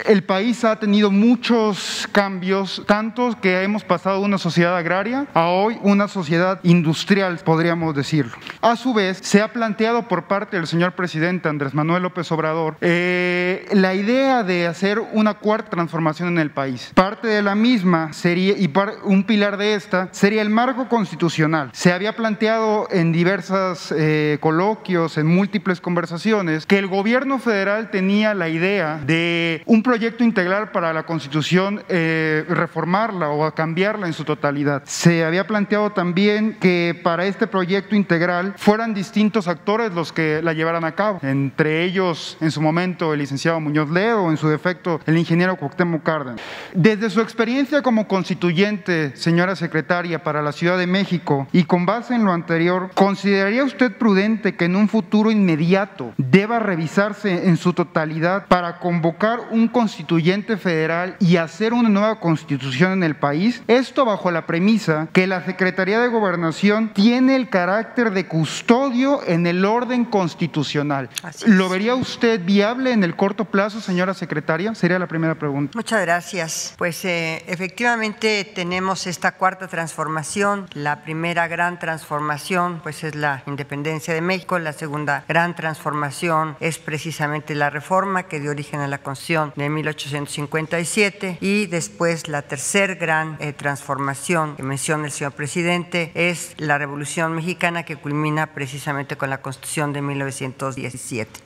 [0.07, 5.49] El país ha tenido muchos cambios, tantos que hemos pasado de una sociedad agraria a
[5.49, 8.33] hoy una sociedad industrial, podríamos decirlo.
[8.61, 12.77] A su vez, se ha planteado por parte del señor presidente Andrés Manuel López Obrador
[12.81, 16.91] eh, la idea de hacer una cuarta transformación en el país.
[16.95, 18.73] Parte de la misma sería, y
[19.05, 21.71] un pilar de esta, sería el marco constitucional.
[21.73, 28.35] Se había planteado en diversos eh, coloquios, en múltiples conversaciones, que el gobierno federal tenía
[28.35, 34.23] la idea de un proyecto integral para la constitución, eh, reformarla o cambiarla en su
[34.23, 34.83] totalidad.
[34.85, 40.53] Se había planteado también que para este proyecto integral fueran distintos actores los que la
[40.53, 45.01] llevaran a cabo, entre ellos en su momento el licenciado Muñoz Ledo, en su defecto
[45.07, 46.43] el ingeniero Cuauhtémoc Cárdenas.
[46.75, 52.15] Desde su experiencia como constituyente, señora secretaria, para la Ciudad de México y con base
[52.15, 57.73] en lo anterior, ¿consideraría usted prudente que en un futuro inmediato deba revisarse en su
[57.73, 63.63] totalidad para convocar un constituyente federal y hacer una nueva constitución en el país?
[63.67, 69.47] Esto bajo la premisa que la Secretaría de Gobernación tiene el carácter de custodio en
[69.47, 71.09] el orden constitucional.
[71.47, 74.75] ¿Lo vería usted viable en el corto plazo, señora secretaria?
[74.75, 75.73] Sería la primera pregunta.
[75.75, 76.75] Muchas gracias.
[76.77, 80.67] Pues eh, efectivamente tenemos esta cuarta transformación.
[80.75, 84.59] La primera gran transformación pues es la independencia de México.
[84.59, 89.69] La segunda gran transformación es precisamente la reforma que dio origen a la Constitución de
[89.69, 96.79] 1857 y después la tercera gran eh, transformación que menciona el señor presidente es la
[96.79, 101.41] Revolución Mexicana que culmina precisamente con la Constitución de 1917.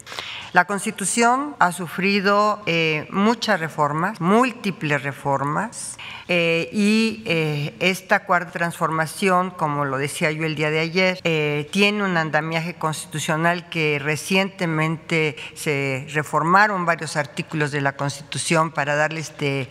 [0.53, 9.51] La Constitución ha sufrido eh, muchas reformas, múltiples reformas, eh, y eh, esta cuarta transformación,
[9.51, 11.21] como lo decía yo el día de ayer,
[11.71, 19.20] tiene un andamiaje constitucional que recientemente se reformaron varios artículos de la Constitución para darle
[19.20, 19.70] este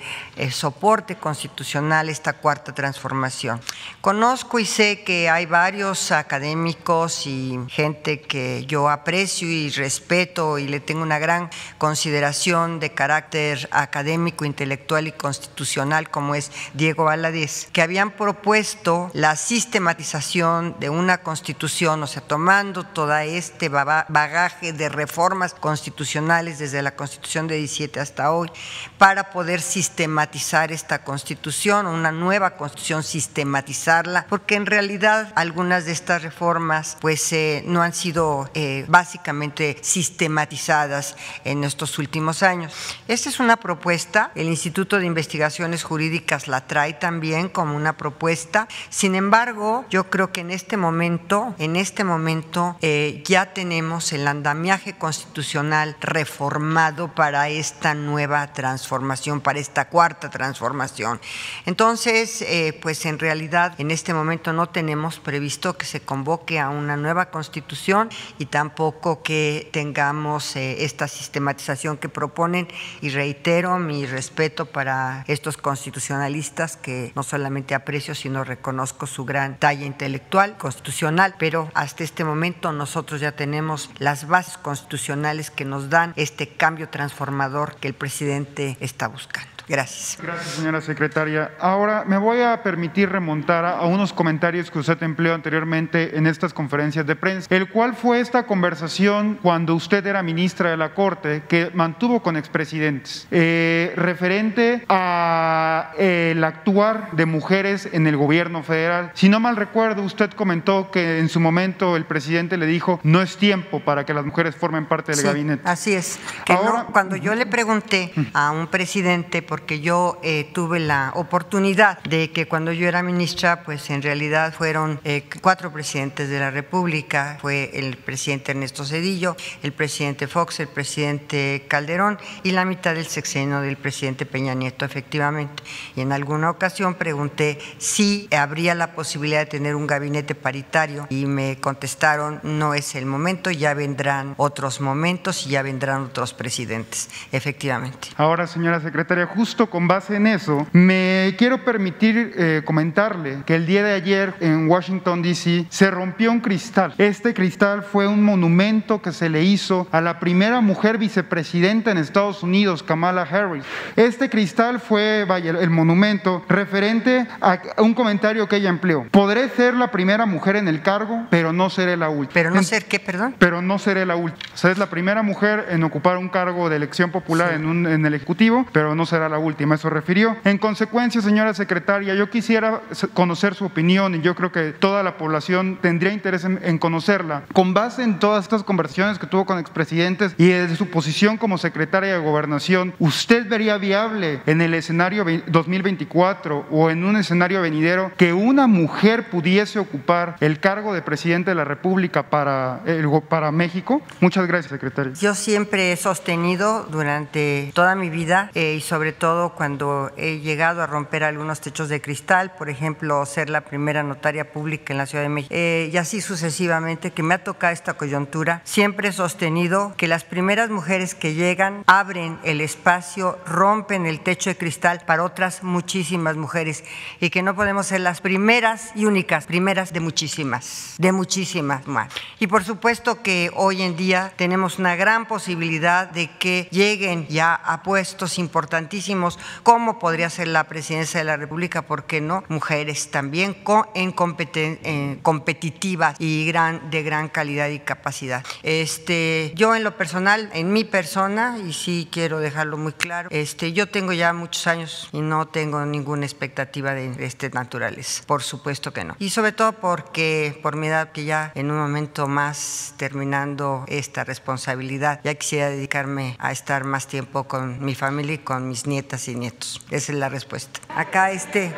[0.51, 3.59] soporte constitucional a esta cuarta transformación.
[4.01, 10.67] Conozco y sé que hay varios académicos y gente que yo aprecio y respeto y
[10.67, 17.67] le tengo una gran consideración de carácter académico, intelectual y constitucional, como es Diego Valadez,
[17.71, 24.89] que habían propuesto la sistematización de una constitución, o sea, tomando todo este bagaje de
[24.89, 28.49] reformas constitucionales desde la constitución de 17 hasta hoy,
[28.97, 36.21] para poder sistematizar esta constitución, una nueva constitución, sistematizarla, porque en realidad algunas de estas
[36.21, 42.73] reformas pues eh, no han sido eh, básicamente sistematizadas en estos últimos años.
[43.07, 48.67] Esta es una propuesta, el Instituto de Investigaciones Jurídicas la trae también como una propuesta,
[48.89, 54.27] sin embargo yo creo que en este momento, en este momento eh, ya tenemos el
[54.27, 61.19] andamiaje constitucional reformado para esta nueva transformación para esta cuarta transformación.
[61.65, 66.69] Entonces, eh, pues en realidad en este momento no tenemos previsto que se convoque a
[66.69, 72.67] una nueva constitución y tampoco que tengamos eh, esta sistematización que proponen
[73.01, 79.57] y reitero mi respeto para estos constitucionalistas que no solamente aprecio, sino reconozco su gran
[79.59, 85.89] talla intelectual, constitucional, pero hasta este momento nosotros ya tenemos las bases constitucionales que nos
[85.89, 89.54] dan este cambio transformador que el presidente está buscando.
[89.67, 90.17] Gracias.
[90.21, 91.51] Gracias, señora secretaria.
[91.59, 96.53] Ahora me voy a permitir remontar a, unos comentarios que usted empleó anteriormente en estas
[96.53, 101.43] conferencias de prensa, el cual fue esta conversación cuando usted era ministra de la Corte
[101.47, 109.11] que mantuvo con expresidentes, eh, referente a el actuar de mujeres en el gobierno federal.
[109.13, 113.21] Si no mal recuerdo, usted comentó que en su momento el presidente le dijo no
[113.21, 115.61] es tiempo para que las mujeres formen parte del gabinete.
[115.65, 116.19] Así es.
[116.49, 122.29] Ahora, cuando yo le pregunté a un presidente porque yo eh, tuve la oportunidad de
[122.31, 127.37] que cuando yo era ministra, pues en realidad fueron eh, cuatro presidentes de la República.
[127.39, 133.05] Fue el presidente Ernesto Cedillo, el presidente Fox, el presidente Calderón y la mitad del
[133.05, 135.63] sexenio del presidente Peña Nieto, efectivamente.
[135.95, 141.27] Y en alguna ocasión pregunté si habría la posibilidad de tener un gabinete paritario y
[141.27, 147.09] me contestaron, no es el momento, ya vendrán otros momentos y ya vendrán otros presidentes,
[147.31, 148.09] efectivamente.
[148.17, 153.53] Ahora, señora secretaria, justo justo con base en eso, me quiero permitir eh, comentarle que
[153.53, 156.95] el día de ayer en Washington, D.C., se rompió un cristal.
[156.97, 161.99] Este cristal fue un monumento que se le hizo a la primera mujer vicepresidenta en
[161.99, 163.63] Estados Unidos, Kamala Harris.
[163.95, 169.05] Este cristal fue, vaya, el monumento referente a un comentario que ella empleó.
[169.11, 172.33] Podré ser la primera mujer en el cargo, pero no seré la última.
[172.33, 173.35] ¿Pero no ser qué, perdón?
[173.37, 174.49] Pero no seré la última.
[174.55, 177.85] O sea, es la primera mujer en ocupar un cargo de elección popular en, un,
[177.85, 179.75] en el Ejecutivo, pero no será la última.
[179.75, 180.35] Eso refirió.
[180.43, 182.81] En consecuencia, señora secretaria, yo quisiera
[183.13, 187.43] conocer su opinión y yo creo que toda la población tendría interés en, en conocerla.
[187.53, 191.57] Con base en todas estas conversaciones que tuvo con expresidentes y desde su posición como
[191.57, 198.11] secretaria de Gobernación, ¿usted vería viable en el escenario 2024 o en un escenario venidero
[198.17, 203.51] que una mujer pudiese ocupar el cargo de presidente de la República para, el, para
[203.51, 204.01] México?
[204.19, 205.13] Muchas gracias, secretario.
[205.19, 209.24] Yo siempre he sostenido durante toda mi vida eh, y sobre todo
[209.55, 214.51] cuando he llegado a romper algunos techos de cristal, por ejemplo, ser la primera notaria
[214.51, 217.95] pública en la Ciudad de México, eh, y así sucesivamente, que me ha tocado esta
[217.95, 224.19] coyuntura, siempre he sostenido que las primeras mujeres que llegan abren el espacio, rompen el
[224.19, 226.83] techo de cristal para otras muchísimas mujeres
[227.19, 232.13] y que no podemos ser las primeras y únicas, primeras de muchísimas, de muchísimas más.
[232.39, 237.55] Y por supuesto que hoy en día tenemos una gran posibilidad de que lleguen ya
[237.55, 239.14] a puestos importantísimos,
[239.63, 242.43] como podría ser la presidencia de la República, ¿por qué no?
[242.49, 243.57] Mujeres también
[243.93, 248.43] en, competen en competitivas y gran, de gran calidad y capacidad.
[248.63, 253.73] Este, yo en lo personal, en mi persona, y sí quiero dejarlo muy claro, este,
[253.73, 258.93] yo tengo ya muchos años y no tengo ninguna expectativa de este naturales, por supuesto
[258.93, 259.15] que no.
[259.19, 264.23] Y sobre todo porque por mi edad que ya en un momento más terminando esta
[264.23, 269.27] responsabilidad, ya quisiera dedicarme a estar más tiempo con mi familia y con mis nietas
[269.27, 269.81] y nietos.
[269.91, 270.79] Esa es la respuesta.
[270.89, 271.71] Acá este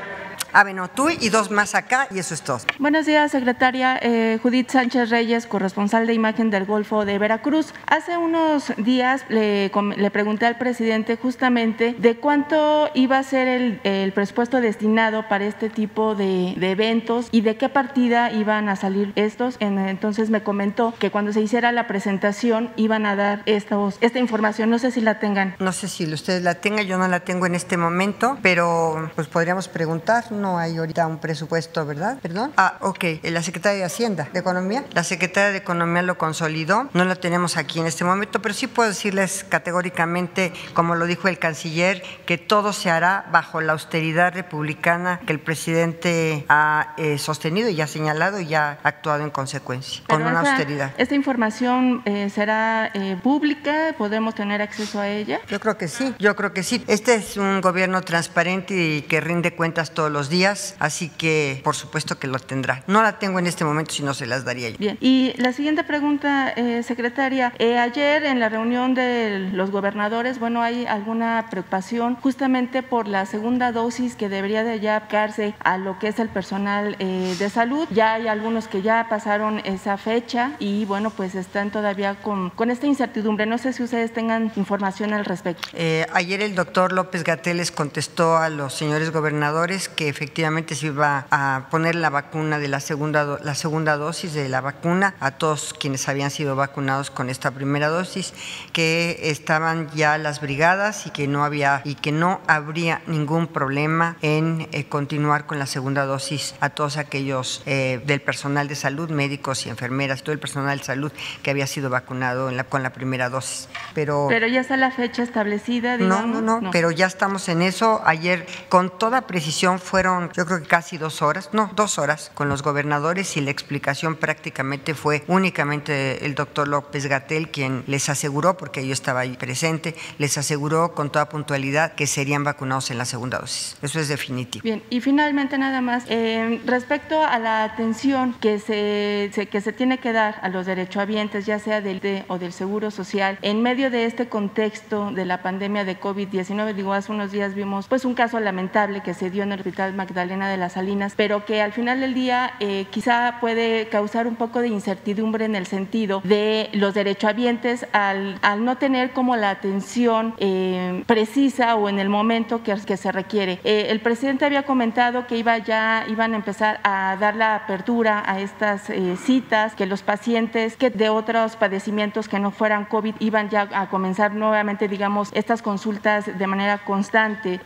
[0.54, 2.60] Bueno, tú y dos más acá y eso es todo.
[2.80, 3.98] Buenos días, secretaria.
[4.02, 7.74] Eh, Judith Sánchez Reyes, corresponsal de imagen del Golfo de Veracruz.
[7.88, 13.80] Hace unos días le, le pregunté al presidente justamente de cuánto iba a ser el,
[13.84, 18.76] el presupuesto destinado para este tipo de, de, eventos y de qué partida iban a
[18.76, 19.58] salir estos.
[19.60, 24.70] entonces me comentó que cuando se hiciera la presentación iban a dar estos, esta información.
[24.70, 25.56] No sé si la tengan.
[25.60, 29.28] No sé si ustedes la tengan, yo no la tengo en este momento, pero pues
[29.28, 32.20] podríamos preguntar no hay ahorita un presupuesto, ¿verdad?
[32.22, 32.52] Perdón.
[32.58, 33.06] Ah, ok.
[33.24, 34.86] La Secretaría de Hacienda, de Economía.
[34.94, 36.90] La Secretaria de Economía lo consolidó.
[36.94, 41.28] No lo tenemos aquí en este momento, pero sí puedo decirles categóricamente, como lo dijo
[41.28, 47.18] el canciller, que todo se hará bajo la austeridad republicana que el presidente ha eh,
[47.18, 50.92] sostenido y ha señalado y ha actuado en consecuencia, con una austeridad.
[50.98, 53.96] ¿Esta información eh, será eh, pública?
[53.98, 55.40] ¿Podemos tener acceso a ella?
[55.50, 56.84] Yo creo que sí, yo creo que sí.
[56.88, 61.76] Este es un gobierno transparente y que rinde cuentas todos los días, así que por
[61.76, 62.84] supuesto que lo tendrá.
[62.88, 64.78] No la tengo en este momento, si no se las daría yo.
[64.78, 67.54] Bien, y la siguiente pregunta, eh, secretaria.
[67.60, 73.26] Eh, ayer en la reunión de los gobernadores, bueno, hay alguna preocupación justamente por la
[73.26, 77.50] segunda dosis que debería de ya aplicarse a lo que es el personal eh, de
[77.50, 77.88] salud.
[77.92, 82.72] Ya hay algunos que ya pasaron esa fecha y bueno, pues están todavía con, con
[82.72, 83.46] esta incertidumbre.
[83.46, 85.68] No sé si ustedes tengan información al respecto.
[85.74, 90.88] Eh, ayer el doctor López Gatel les contestó a los señores gobernadores que efectivamente se
[90.88, 95.32] iba a poner la vacuna de la segunda, la segunda dosis de la vacuna a
[95.32, 98.34] todos quienes habían sido vacunados con esta primera dosis,
[98.74, 104.18] que estaban ya las brigadas y que no había y que no habría ningún problema
[104.24, 109.12] en eh, continuar con la segunda dosis a todos aquellos eh, del personal de salud,
[109.12, 111.12] médicos y enfermeras, todo el personal de salud
[111.44, 113.70] que había sido vacunado en la, con la primera dosis.
[113.94, 116.26] Pero, pero ya está la fecha establecida, digamos.
[116.26, 118.02] No, no, no, no, pero ya estamos en eso.
[118.04, 122.50] Ayer, con toda precisión, fueron yo creo que casi dos horas, no, dos horas con
[122.50, 128.58] los gobernadores y la explicación prácticamente fue únicamente el doctor López Gatel quien les aseguró,
[128.58, 133.06] porque yo estaba ahí presente, les aseguró con toda puntualidad que serían vacunados en la
[133.06, 133.78] segunda dosis.
[133.82, 134.64] Eso es definitivo.
[134.64, 139.98] Bien, y finalmente nada más, eh, respecto a la atención que se, que se tiene
[140.00, 143.92] que dar a los derechohabientes, ya sea del de, o del Seguro Social, en medio
[143.92, 148.14] de este contexto de la pandemia de COVID-19, digo, hace unos días vimos pues un
[148.14, 151.74] caso lamentable que se dio en el Hospital Magdalena de las Salinas, pero que al
[151.74, 156.70] final del día eh, quizá puede causar un poco de incertidumbre en el sentido de
[156.74, 162.64] los derechohabientes al, al no tener como la atención eh, precisa o en el momento
[162.64, 163.60] que, que se requiere.
[163.64, 168.24] Eh, el presidente había comentado que iba ya iban a empezar a dar la apertura
[168.26, 173.16] a estas eh, citas, que los pacientes que de otros padecimientos que no fueran COVID
[173.20, 177.60] iban ya a comenzar nuevamente, digamos, estas consultas de manera constante.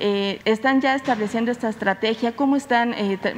[0.46, 2.21] ¿Están ya estableciendo esta estrategia?
[2.36, 2.96] ¿Cómo están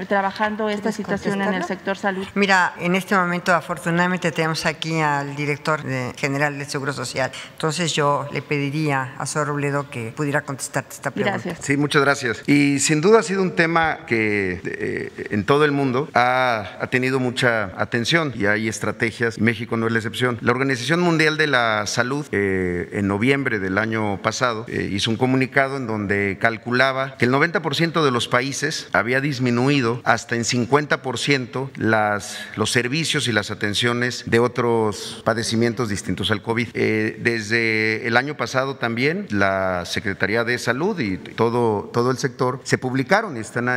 [0.08, 2.28] trabajando esta situación en el sector salud?
[2.36, 5.82] Mira, en este momento afortunadamente tenemos aquí al director
[6.16, 7.32] general del Seguro Social.
[7.52, 11.40] Entonces yo le pediría a Sor Robledo que pudiera contestarte esta pregunta.
[11.44, 11.66] Gracias.
[11.66, 12.44] Sí, muchas gracias.
[12.48, 16.88] Y sin duda ha sido un tema que eh, en todo el mundo ha, ha,
[16.88, 19.40] tenido mucha atención y hay estrategias.
[19.40, 20.38] México no es la excepción.
[20.42, 25.18] La Organización Mundial de la Salud eh, en noviembre del año pasado eh, hizo un
[25.18, 31.70] comunicado en donde calculaba que el 90% de los países había disminuido hasta en 50%
[31.78, 36.70] las, los servicios y las atenciones de otros padecimientos distintos al COVID.
[36.74, 42.78] desde el año pasado también la Secretaría de Salud y todo, todo el sector se
[42.78, 43.70] publicaron y están,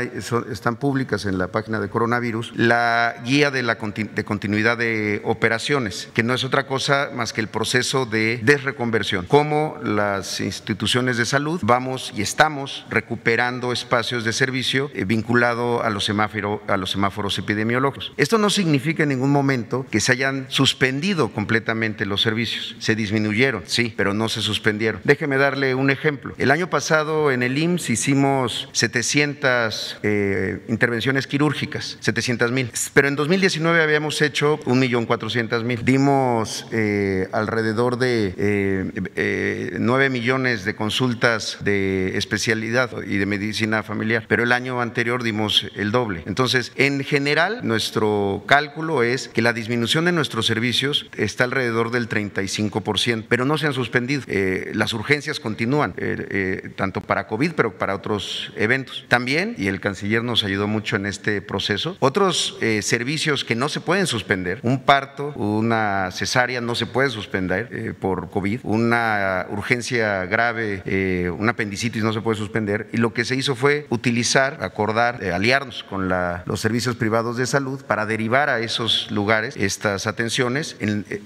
[0.50, 6.08] están públicas en la página de coronavirus la guía de, la, de continuidad de operaciones,
[6.14, 11.26] que no es otra cosa más que el proceso de desreconversión, cómo las instituciones de
[11.26, 16.90] salud vamos y estamos recuperando espacios de servicio eh, vinculado a los, semáforo, a los
[16.90, 18.12] semáforos epidemiológicos.
[18.16, 23.62] Esto no significa en ningún momento que se hayan suspendido completamente los servicios, se disminuyeron,
[23.66, 25.00] sí, pero no se suspendieron.
[25.04, 26.34] Déjeme darle un ejemplo.
[26.38, 33.16] El año pasado en el IMSS hicimos 700 eh, intervenciones quirúrgicas, 700 mil, pero en
[33.16, 35.82] 2019 habíamos hecho 1.400.000.
[35.82, 44.24] Dimos eh, alrededor de eh, 9 millones de consultas de especialidad y de medicina familiar,
[44.28, 46.22] pero el año anterior dimos el doble.
[46.26, 52.08] Entonces, en general, nuestro cálculo es que la disminución de nuestros servicios está alrededor del
[52.08, 54.22] 35%, pero no se han suspendido.
[54.26, 59.04] Eh, las urgencias continúan, eh, eh, tanto para COVID, pero para otros eventos.
[59.08, 63.80] También, y el canciller nos ayudó mucho en este proceso, otros servicios que no se
[63.80, 71.30] pueden suspender, un parto, una cesárea no se puede suspender por COVID, una urgencia grave,
[71.38, 75.84] una apendicitis no se puede suspender, y lo que se hizo fue utilizar, acordar, aliarnos
[75.84, 80.76] con los servicios privados de salud para derivar a esos lugares estas atenciones,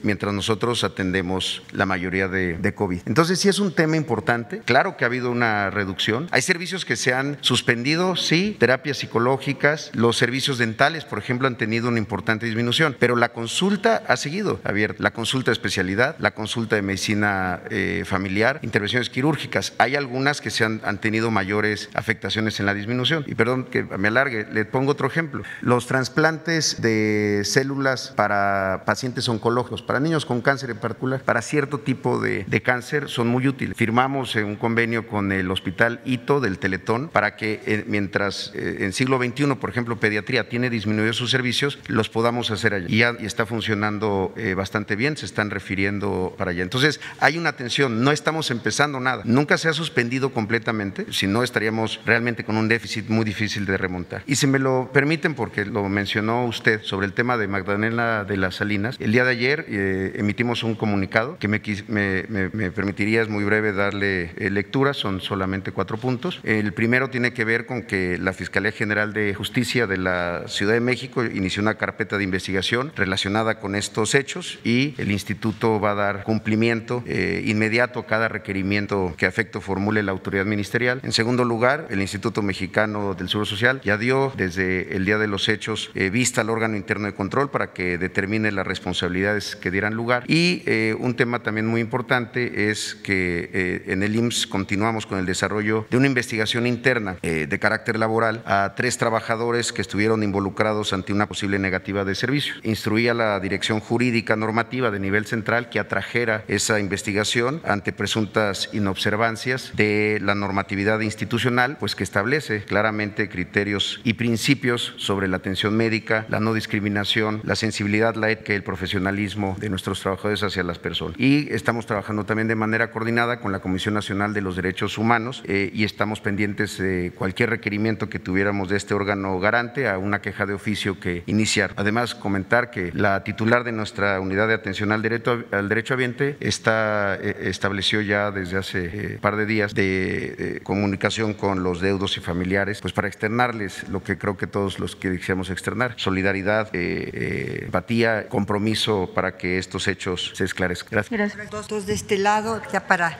[0.03, 3.03] mientras nosotros atendemos la mayoría de, de COVID.
[3.07, 4.61] Entonces, sí es un tema importante.
[4.65, 6.29] Claro que ha habido una reducción.
[6.31, 11.57] Hay servicios que se han suspendido, sí, terapias psicológicas, los servicios dentales, por ejemplo, han
[11.57, 15.03] tenido una importante disminución, pero la consulta ha seguido abierta.
[15.03, 19.73] La consulta de especialidad, la consulta de medicina eh, familiar, intervenciones quirúrgicas.
[19.79, 23.20] Hay algunas que se han, han tenido mayores afectaciones en la disminución.
[23.27, 25.43] Y perdón que me alargue, le pongo otro ejemplo.
[25.61, 31.81] Los trasplantes de células para pacientes oncológicos, para niños con cáncer en particular, para cierto
[31.81, 33.77] tipo de, cáncer, son muy útiles.
[33.77, 38.93] Firmamos un convenio con el Hospital Ito del Teletón para que eh, mientras eh, en
[38.93, 43.17] siglo XXI, por ejemplo, pediatría tiene disminuido sus servicios, los podamos hacer allá.
[43.19, 46.63] Y está funcionando eh, bastante bien, se están refiriendo para allá.
[46.63, 49.23] Entonces, hay una atención, no estamos empezando nada.
[49.25, 53.77] Nunca se ha suspendido completamente, si no estaríamos realmente con un déficit muy difícil de
[53.77, 54.23] remontar.
[54.27, 58.37] Y si me lo permiten, porque lo mencionó usted sobre el tema de Magdalena de
[58.37, 59.67] las Salinas, el día de ayer
[60.15, 64.95] emitimos un comunicado que me, me, me, me permitiría, es muy breve, darle eh, lectura,
[64.95, 66.41] son solamente cuatro puntos.
[66.45, 70.75] El primero tiene que ver con que la Fiscalía General de Justicia de la Ciudad
[70.75, 75.93] de México inició una carpeta de investigación relacionada con estos hechos y el instituto va
[75.93, 81.01] a dar cumplimiento eh, inmediato a cada requerimiento que afecto formule la autoridad ministerial.
[81.03, 85.27] En segundo lugar, el Instituto Mexicano del Seguro Social ya dio desde el día de
[85.27, 89.71] los hechos eh, vista al órgano interno de control para que determine las responsabilidades que
[89.71, 90.25] dieran lugar.
[90.27, 90.63] Y
[90.99, 95.87] un tema también muy importante es que eh, en el IMSS continuamos con el desarrollo
[95.91, 101.13] de una investigación interna eh, de carácter laboral a tres trabajadores que estuvieron involucrados ante
[101.13, 102.55] una posible negativa de servicio.
[102.63, 109.73] Instruía la Dirección Jurídica Normativa de nivel central que atrajera esa investigación ante presuntas inobservancias
[109.75, 112.90] de la normatividad institucional, pues que establece claramente
[113.29, 118.57] criterios y principios sobre la atención médica, la no discriminación, la sensibilidad, la ética y
[118.57, 121.15] el profesionalismo de nuestros trabajadores hacia las personas.
[121.19, 125.43] Y estamos trabajando también de manera coordinada con la Comisión Nacional de los Derechos Humanos
[125.47, 130.21] eh, y estamos pendientes de cualquier requerimiento que tuviéramos de este órgano garante a una
[130.21, 131.73] queja de oficio que iniciar.
[131.77, 136.37] Además, comentar que la titular de nuestra unidad de atención al derecho, al derecho ambiente
[136.41, 142.17] está, eh, estableció ya desde hace eh, par de días de, comunicación con los deudos
[142.17, 146.69] y familiares pues para externarles lo que creo que todos los que quisiéramos externar, solidaridad,
[146.75, 150.91] eh, eh, empatía, compromiso para que estos hechos se esclarezcan.
[150.91, 151.37] Gracias.
[151.37, 151.51] Gracias.
[151.69, 153.19] Dos de este lado, ya para,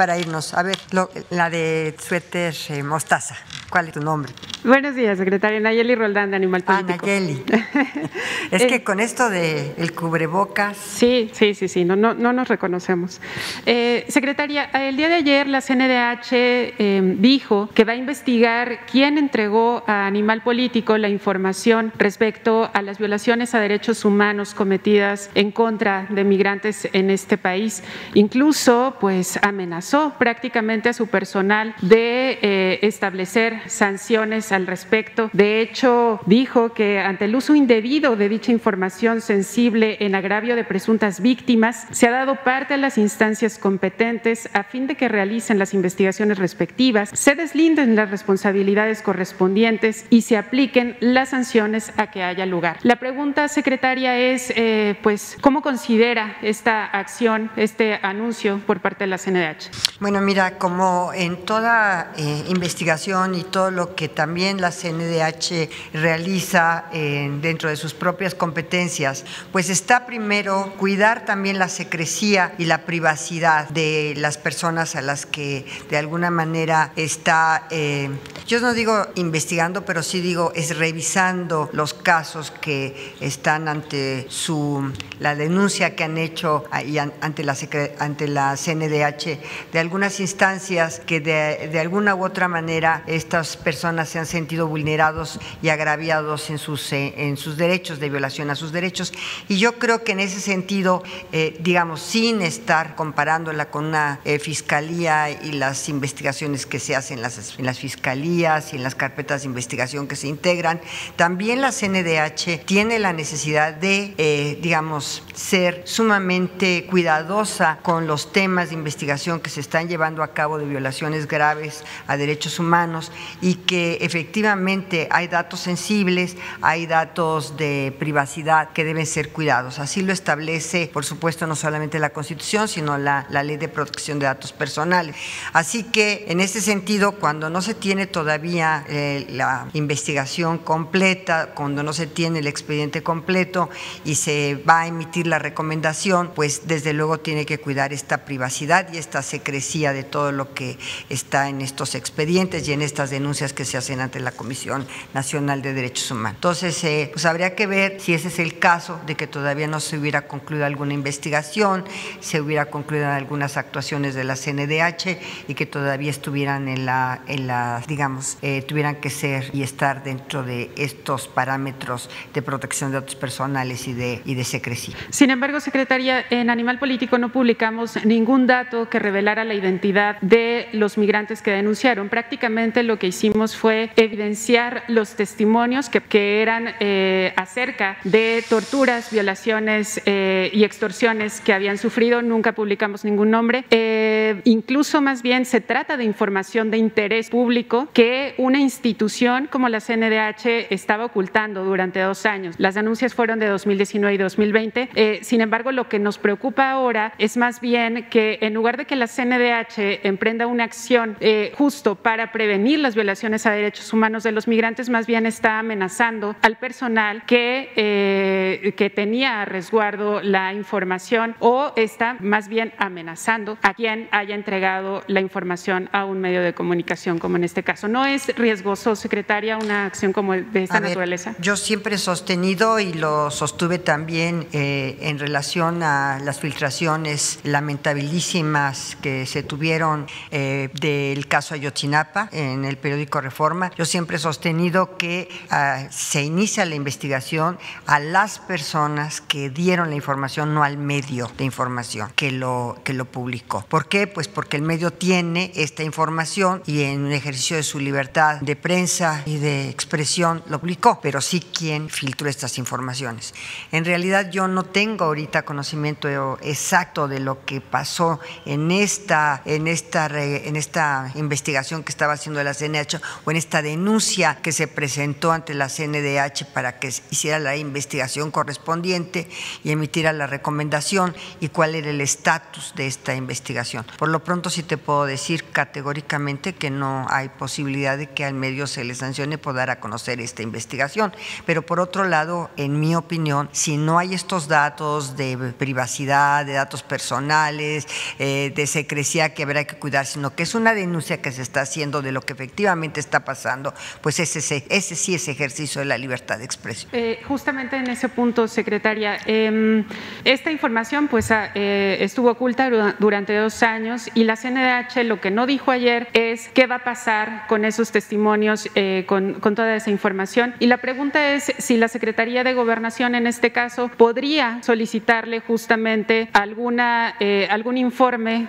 [0.00, 0.54] para irnos.
[0.54, 3.36] A ver, lo- la de suéter eh, mostaza.
[3.68, 4.32] ¿Cuál es tu nombre?
[4.64, 7.04] Buenos días, secretaria Nayeli Roldán de Animal Ah, Político.
[7.06, 7.44] Nayeli.
[8.50, 12.48] Es que con esto de el cubrebocas, Sí, sí, sí, sí, no, no, no nos
[12.48, 13.20] reconocemos.
[13.66, 19.18] Eh, secretaria, el día de ayer la CNDH eh, dijo que va a investigar quién
[19.18, 25.52] entregó a Animal Político la información respecto a las violaciones a derechos humanos cometidas en
[25.52, 27.84] contra de migrantes en este país.
[28.14, 35.30] Incluso, pues, amenazó prácticamente a su personal de eh, establecer sanciones al respecto.
[35.32, 40.64] De hecho, dijo que ante el uso indebido de dicha información sensible en agravio de
[40.64, 45.58] presuntas víctimas, se ha dado parte a las instancias competentes a fin de que realicen
[45.58, 52.22] las investigaciones respectivas, se deslinden las responsabilidades correspondientes y se apliquen las sanciones a que
[52.22, 52.78] haya lugar.
[52.82, 59.08] La pregunta, secretaria, es, eh, pues, ¿cómo considera esta acción, este anuncio por parte de
[59.08, 59.79] la CNDH?
[60.00, 66.86] Bueno, mira, como en toda eh, investigación y todo lo que también la CNDH realiza
[66.92, 72.86] eh, dentro de sus propias competencias, pues está primero cuidar también la secrecía y la
[72.86, 78.08] privacidad de las personas a las que de alguna manera está, eh,
[78.46, 84.92] yo no digo investigando, pero sí digo es revisando los casos que están ante su
[85.18, 87.54] la denuncia que han hecho an- ante la
[87.98, 89.38] ante la CNDH
[89.72, 94.66] de algunas instancias que de, de alguna u otra manera estas personas se han sentido
[94.66, 99.12] vulnerados y agraviados en sus eh, en sus derechos de violación a sus derechos.
[99.48, 101.02] Y yo creo que en ese sentido
[101.32, 107.18] eh, digamos sin estar comparándola con una eh, fiscalía y las investigaciones que se hacen
[107.18, 110.80] en las, en las fiscalías y en las carpetas de investigación que se integran
[111.16, 118.70] también la CNDH tiene la necesidad de eh, digamos ser sumamente cuidadosa con los temas
[118.70, 123.56] de investigación que se están llevando a cabo de violaciones graves a derechos humanos y
[123.56, 129.78] que efectivamente hay datos sensibles, hay datos de privacidad que deben ser cuidados.
[129.78, 134.18] Así lo establece, por supuesto, no solamente la Constitución, sino la, la Ley de Protección
[134.18, 135.16] de Datos Personales.
[135.52, 141.82] Así que, en ese sentido, cuando no se tiene todavía eh, la investigación completa, cuando
[141.82, 143.70] no se tiene el expediente completo
[144.04, 148.92] y se va a emitir la recomendación, pues desde luego tiene que cuidar esta privacidad
[148.92, 150.76] y esta secrecía de todo lo que
[151.08, 155.62] está en estos expedientes y en estas denuncias que se hacen ante la Comisión Nacional
[155.62, 156.36] de Derechos Humanos.
[156.36, 159.80] Entonces, eh, pues habría que ver si ese es el caso de que todavía no
[159.80, 161.84] se hubiera concluido alguna investigación,
[162.20, 165.18] se hubiera concluido algunas actuaciones de la CNDH
[165.48, 170.04] y que todavía estuvieran en la, en la digamos, eh, tuvieran que ser y estar
[170.04, 174.96] dentro de estos parámetros de protección de datos personales y de, y de secrecía.
[175.08, 178.98] Sin embargo, secretaria, en Animal Político no publicamos ningún dato que
[179.30, 182.08] revelara la identidad de los migrantes que denunciaron.
[182.08, 189.12] Prácticamente lo que hicimos fue evidenciar los testimonios que, que eran eh, acerca de torturas,
[189.12, 192.22] violaciones eh, y extorsiones que habían sufrido.
[192.22, 193.64] Nunca publicamos ningún nombre.
[193.70, 199.68] Eh, incluso más bien se trata de información de interés público que una institución como
[199.68, 202.56] la CNDH estaba ocultando durante dos años.
[202.58, 204.88] Las denuncias fueron de 2019 y 2020.
[204.94, 208.86] Eh, sin embargo, lo que nos preocupa ahora es más bien que en lugar de
[208.86, 214.22] que la CNDH emprenda una acción eh, justo para prevenir las violaciones a derechos humanos
[214.22, 220.22] de los migrantes, más bien está amenazando al personal que, eh, que tenía a resguardo
[220.22, 226.20] la información o está más bien amenazando a quien haya entregado la información a un
[226.20, 227.88] medio de comunicación, como en este caso.
[227.88, 231.34] ¿No es riesgoso, secretaria, una acción como de esta A ver, naturaleza?
[231.40, 238.96] Yo siempre he sostenido y lo sostuve también eh, en relación a las filtraciones lamentabilísimas
[239.02, 243.70] que se tuvieron eh, del caso Ayotzinapa en el periódico Reforma.
[243.76, 249.90] Yo siempre he sostenido que ah, se inicia la investigación a las personas que dieron
[249.90, 253.64] la información, no al medio de información que lo, que lo publicó.
[253.68, 254.06] ¿Por qué?
[254.06, 258.56] Pues porque el medio tiene esta información y en un ejercicio de su libertad de
[258.56, 263.34] prensa y de expresión lo publicó, pero sí quien filtró estas informaciones.
[263.72, 268.70] En realidad yo no tengo ahorita conocimiento exacto de lo que pasó en
[269.00, 274.38] esta, en esta, en esta investigación que estaba haciendo la CNDH o en esta denuncia
[274.42, 279.28] que se presentó ante la CNDH para que hiciera la investigación correspondiente
[279.64, 283.86] y emitiera la recomendación y cuál era el estatus de esta investigación.
[283.98, 288.34] Por lo pronto sí te puedo decir categóricamente que no hay posibilidad de que al
[288.34, 291.12] medio se le sancione por dar a conocer esta investigación.
[291.46, 296.52] Pero por otro lado, en mi opinión, si no hay estos datos de privacidad, de
[296.52, 297.86] datos personales,
[298.18, 301.60] eh, de secrecía que habrá que cuidar, sino que es una denuncia que se está
[301.60, 305.96] haciendo de lo que efectivamente está pasando, pues ese, ese sí es ejercicio de la
[305.96, 306.90] libertad de expresión.
[306.92, 309.84] Eh, justamente en ese punto, secretaria, em,
[310.24, 312.68] esta información pues ah, eh, estuvo oculta
[312.98, 316.84] durante dos años y la CNDH lo que no dijo ayer es qué va a
[316.84, 318.68] pasar con esos testimonios,
[319.06, 320.54] con, con toda esa información.
[320.58, 326.28] Y la pregunta es si la Secretaría de Gobernación en este caso podría solicitarle justamente
[326.32, 327.14] alguna,
[327.50, 328.48] algún informe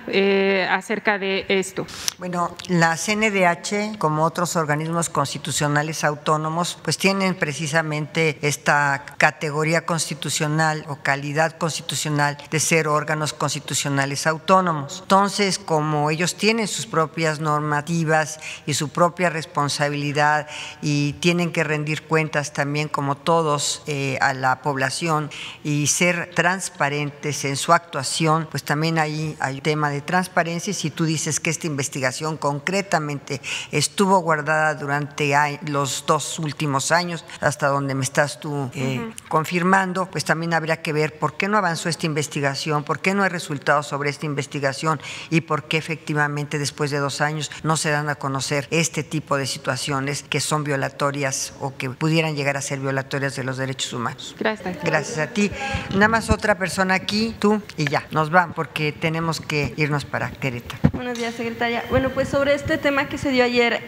[0.69, 1.85] acerca de esto.
[2.17, 10.97] Bueno, la CNDH, como otros organismos constitucionales autónomos, pues tienen precisamente esta categoría constitucional o
[10.97, 14.99] calidad constitucional de ser órganos constitucionales autónomos.
[15.01, 20.47] Entonces, como ellos tienen sus propias normativas y su propia responsabilidad
[20.81, 25.29] y tienen que rendir cuentas también como todos eh, a la población
[25.63, 30.73] y ser transparentes en su actuación, pues también ahí hay un tema de transparencia y
[30.73, 33.39] si tú dices que esta investigación concretamente
[33.71, 35.33] estuvo guardada durante
[35.67, 40.91] los dos últimos años, hasta donde me estás tú eh, confirmando, pues también habría que
[40.91, 44.99] ver por qué no avanzó esta investigación, por qué no hay resultados sobre esta investigación
[45.29, 49.37] y por qué efectivamente después de dos años no se dan a conocer este tipo
[49.37, 53.93] de situaciones que son violatorias o que pudieran llegar a ser violatorias de los derechos
[53.93, 54.35] humanos.
[54.37, 54.77] Gracias.
[54.83, 55.49] Gracias a ti.
[55.93, 60.31] Nada más otra persona aquí, tú y ya, nos van porque tenemos que irnos para
[60.31, 60.79] Querétaro.
[60.93, 61.83] Buenos días, secretaria.
[61.89, 63.81] Bueno, pues sobre este tema que se dio ayer,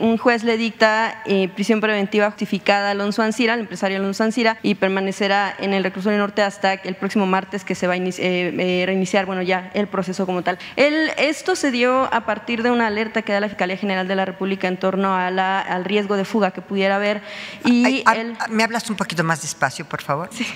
[0.00, 4.58] un juez le dicta eh, prisión preventiva justificada a Alonso Ancira, al empresario Alonso Ancira,
[4.62, 8.12] y permanecerá en el reclusorio norte hasta el próximo martes que se va a eh,
[8.18, 10.58] eh, reiniciar, bueno, ya el proceso como tal.
[10.76, 14.14] El, esto se dio a partir de una alerta que da la Fiscalía General de
[14.14, 17.22] la República en torno a la, al riesgo de fuga que pudiera haber.
[17.64, 18.04] Y
[18.48, 20.28] ¿Me hablas un poquito más despacio, por favor?
[20.32, 20.46] Sí.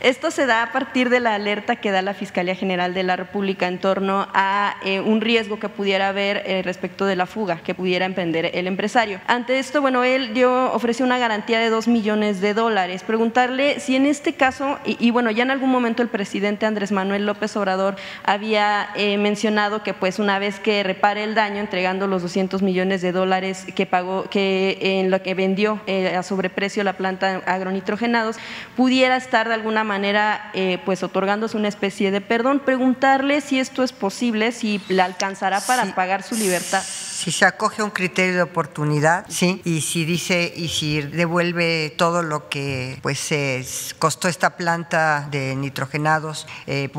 [0.00, 3.16] Esto se da a partir de la alerta que da la Fiscalía General de la
[3.16, 4.45] República en torno a
[5.04, 9.20] un riesgo que pudiera haber eh, respecto de la fuga que pudiera emprender el empresario.
[9.26, 13.02] Ante esto, bueno, él dio, ofreció una garantía de dos millones de dólares.
[13.02, 17.26] Preguntarle si en este caso, y, bueno, ya en algún momento el presidente Andrés Manuel
[17.26, 22.22] López Obrador había eh, mencionado que pues una vez que repare el daño entregando los
[22.22, 26.94] 200 millones de dólares que pagó, que en lo que vendió eh, a sobreprecio la
[26.94, 28.36] planta agronitrogenados,
[28.76, 30.52] pudiera estar de alguna manera
[30.84, 32.60] pues otorgándose una especie de perdón.
[32.60, 36.82] Preguntarle si esto es posible, si le alcanzará para pagar su libertad.
[37.30, 42.48] Se acoge un criterio de oportunidad, sí, y si dice y si devuelve todo lo
[42.48, 43.64] que pues se
[43.98, 46.90] costó esta planta de nitrogenados, eh,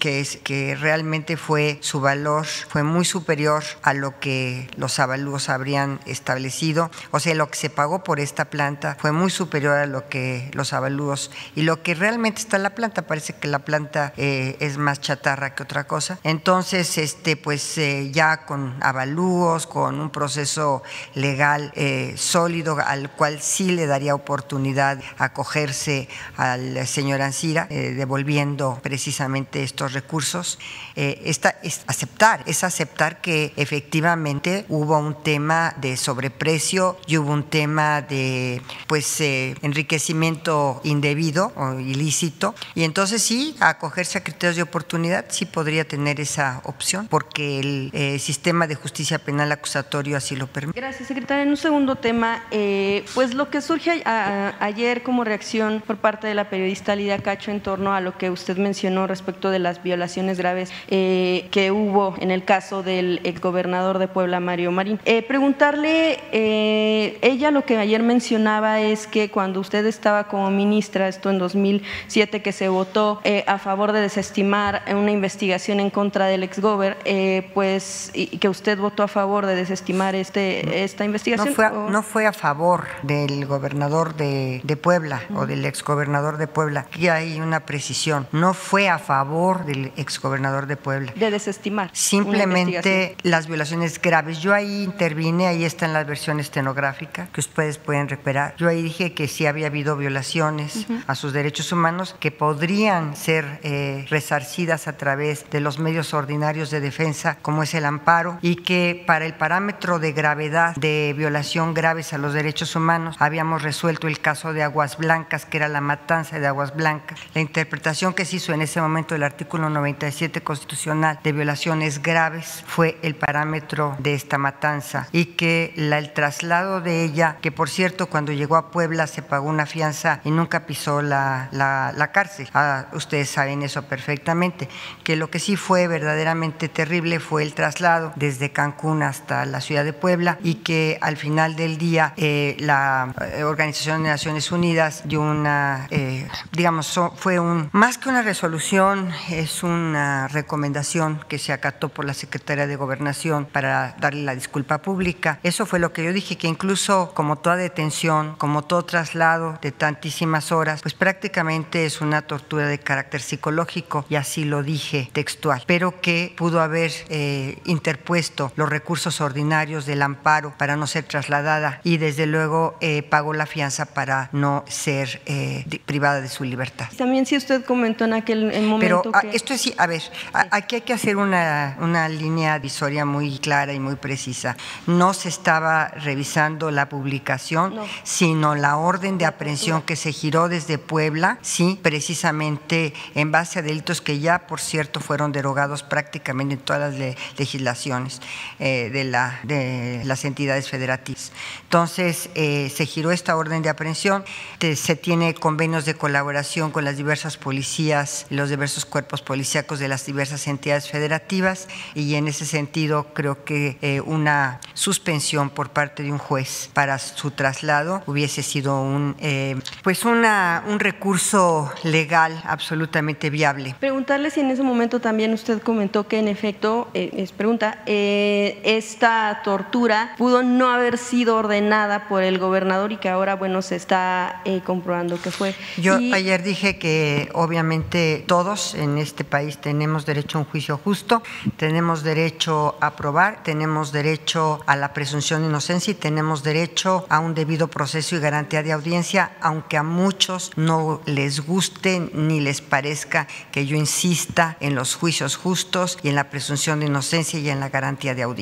[0.00, 5.48] que, es, que realmente fue su valor fue muy superior a lo que los avalúos
[5.48, 9.86] habrían establecido, o sea, lo que se pagó por esta planta fue muy superior a
[9.86, 13.60] lo que los avalúos y lo que realmente está en la planta, parece que la
[13.60, 16.18] planta eh, es más chatarra que otra cosa.
[16.22, 19.25] Entonces, este, pues eh, ya con avalúos,
[19.68, 20.82] con un proceso
[21.14, 28.78] legal eh, sólido al cual sí le daría oportunidad acogerse al señor Ancira, eh, devolviendo
[28.82, 30.58] precisamente estos recursos.
[30.94, 37.50] esta, es aceptar, es aceptar que efectivamente hubo un tema de sobreprecio y hubo un
[37.50, 45.26] tema de pues enriquecimiento indebido o ilícito y entonces sí acogerse a criterios de oportunidad
[45.28, 50.46] sí podría tener esa opción porque el eh, sistema de justicia penal acusatorio así lo
[50.46, 50.80] permite.
[50.80, 51.42] Gracias, secretaria.
[51.42, 56.34] En un segundo tema, eh, pues lo que surge ayer como reacción por parte de
[56.34, 60.38] la periodista Lidia Cacho en torno a lo que usted mencionó respecto de las violaciones
[60.38, 64.98] graves eh, que hubo en el caso del exgobernador de Puebla, Mario Marín.
[65.28, 71.38] preguntarle, ella lo que ayer mencionaba es que cuando usted estaba como ministra, esto en
[71.38, 77.50] 2007 que se votó a favor de desestimar una investigación en contra del exgober, eh,
[77.54, 81.48] pues, y, que usted votó a favor de desestimar este, esta investigación.
[81.48, 86.46] No fue, a, no fue a favor del gobernador de, Puebla o del exgobernador de
[86.46, 86.80] Puebla.
[86.80, 88.28] Aquí hay una precisión.
[88.32, 91.12] No fue a favor del exgobernador de Puebla.
[91.16, 91.90] De desestimar.
[91.92, 94.40] Simplemente las violaciones graves.
[94.40, 98.54] Yo ahí intervine, ahí está en la versión estenográfica que ustedes pueden recuperar.
[98.58, 103.60] Yo ahí dije que sí había habido violaciones a sus derechos humanos que podrían ser
[103.62, 108.56] eh, resarcidas a través de los medios ordinarios de defensa como es el amparo y
[108.56, 114.06] que para el parámetro de gravedad de violación graves a los derechos humanos habíamos resuelto
[114.06, 117.18] el caso de Aguas Blancas, que era la matanza de Aguas Blancas.
[117.34, 122.62] La interpretación que se hizo en ese momento del artículo 97 constitucional de violaciones graves
[122.66, 127.68] fue el parámetro de esta matanza y que la, el traslado de ella, que por
[127.68, 132.12] cierto cuando llegó a Puebla se pagó una fianza y nunca pisó la, la, la
[132.12, 132.48] cárcel.
[132.54, 134.68] Ah, ustedes saben eso perfectamente,
[135.02, 139.84] que lo que sí fue verdaderamente terrible fue el traslado desde Cancún hasta la ciudad
[139.84, 145.02] de Puebla y que al final del día eh, la eh, Organización de Naciones Unidas
[145.06, 151.52] dio una, eh, digamos, fue un, más que una resolución, es una recomendación que se
[151.52, 155.40] acató por la Secretaría de Gobernación para darle la disculpa pública.
[155.42, 159.72] Eso fue lo que yo dije, que incluso como toda detención, como todo traslado de
[159.72, 165.62] tantísimas horas, pues prácticamente es una tortura de carácter psicológico y así lo dije textual,
[165.66, 171.80] pero que pudo haber eh, interpuesto los recursos ordinarios del amparo para no ser trasladada
[171.84, 176.86] y desde luego eh, pagó la fianza para no ser eh, privada de su libertad.
[176.96, 179.10] También si usted comentó en aquel momento Pero que...
[179.28, 180.02] ah, esto es, a ver,
[180.50, 184.56] aquí hay que hacer una, una línea divisoria muy clara y muy precisa.
[184.86, 187.84] No se estaba revisando la publicación, No.
[188.04, 193.62] sino la orden de aprehensión que se giró desde Puebla, sí, precisamente en base a
[193.62, 198.20] delitos que ya, por cierto, fueron derogados prácticamente en todas las le- legislaciones
[198.58, 201.32] eh, de, la, de las entidades federativas.
[201.64, 204.24] Entonces, eh, se giró esta orden de aprehensión,
[204.58, 209.88] te- se tiene convenios de colaboración con las diversas policías, los diversos cuerpos policíacos de
[209.88, 216.02] las diversas entidades federativas y en ese sentido creo que eh, una suspensión por parte
[216.02, 222.40] de un juez para su traslado hubiese sido un, eh, pues una, un recurso legal
[222.46, 223.74] absolutamente viable.
[223.80, 228.45] Preguntarle si en ese momento también usted comentó que en efecto, eh, es pregunta, eh,
[228.64, 233.76] esta tortura pudo no haber sido ordenada por el gobernador y que ahora, bueno, se
[233.76, 235.54] está eh, comprobando que fue.
[235.76, 240.78] Yo Y- ayer dije que obviamente todos en este país tenemos derecho a un juicio
[240.82, 241.22] justo,
[241.56, 247.18] tenemos derecho a probar, tenemos derecho a la presunción de inocencia y tenemos derecho a
[247.18, 252.60] un debido proceso y garantía de audiencia, aunque a muchos no les guste ni les
[252.60, 257.48] parezca que yo insista en los juicios justos y en la presunción de inocencia y
[257.48, 258.35] en la garantía de audiencia.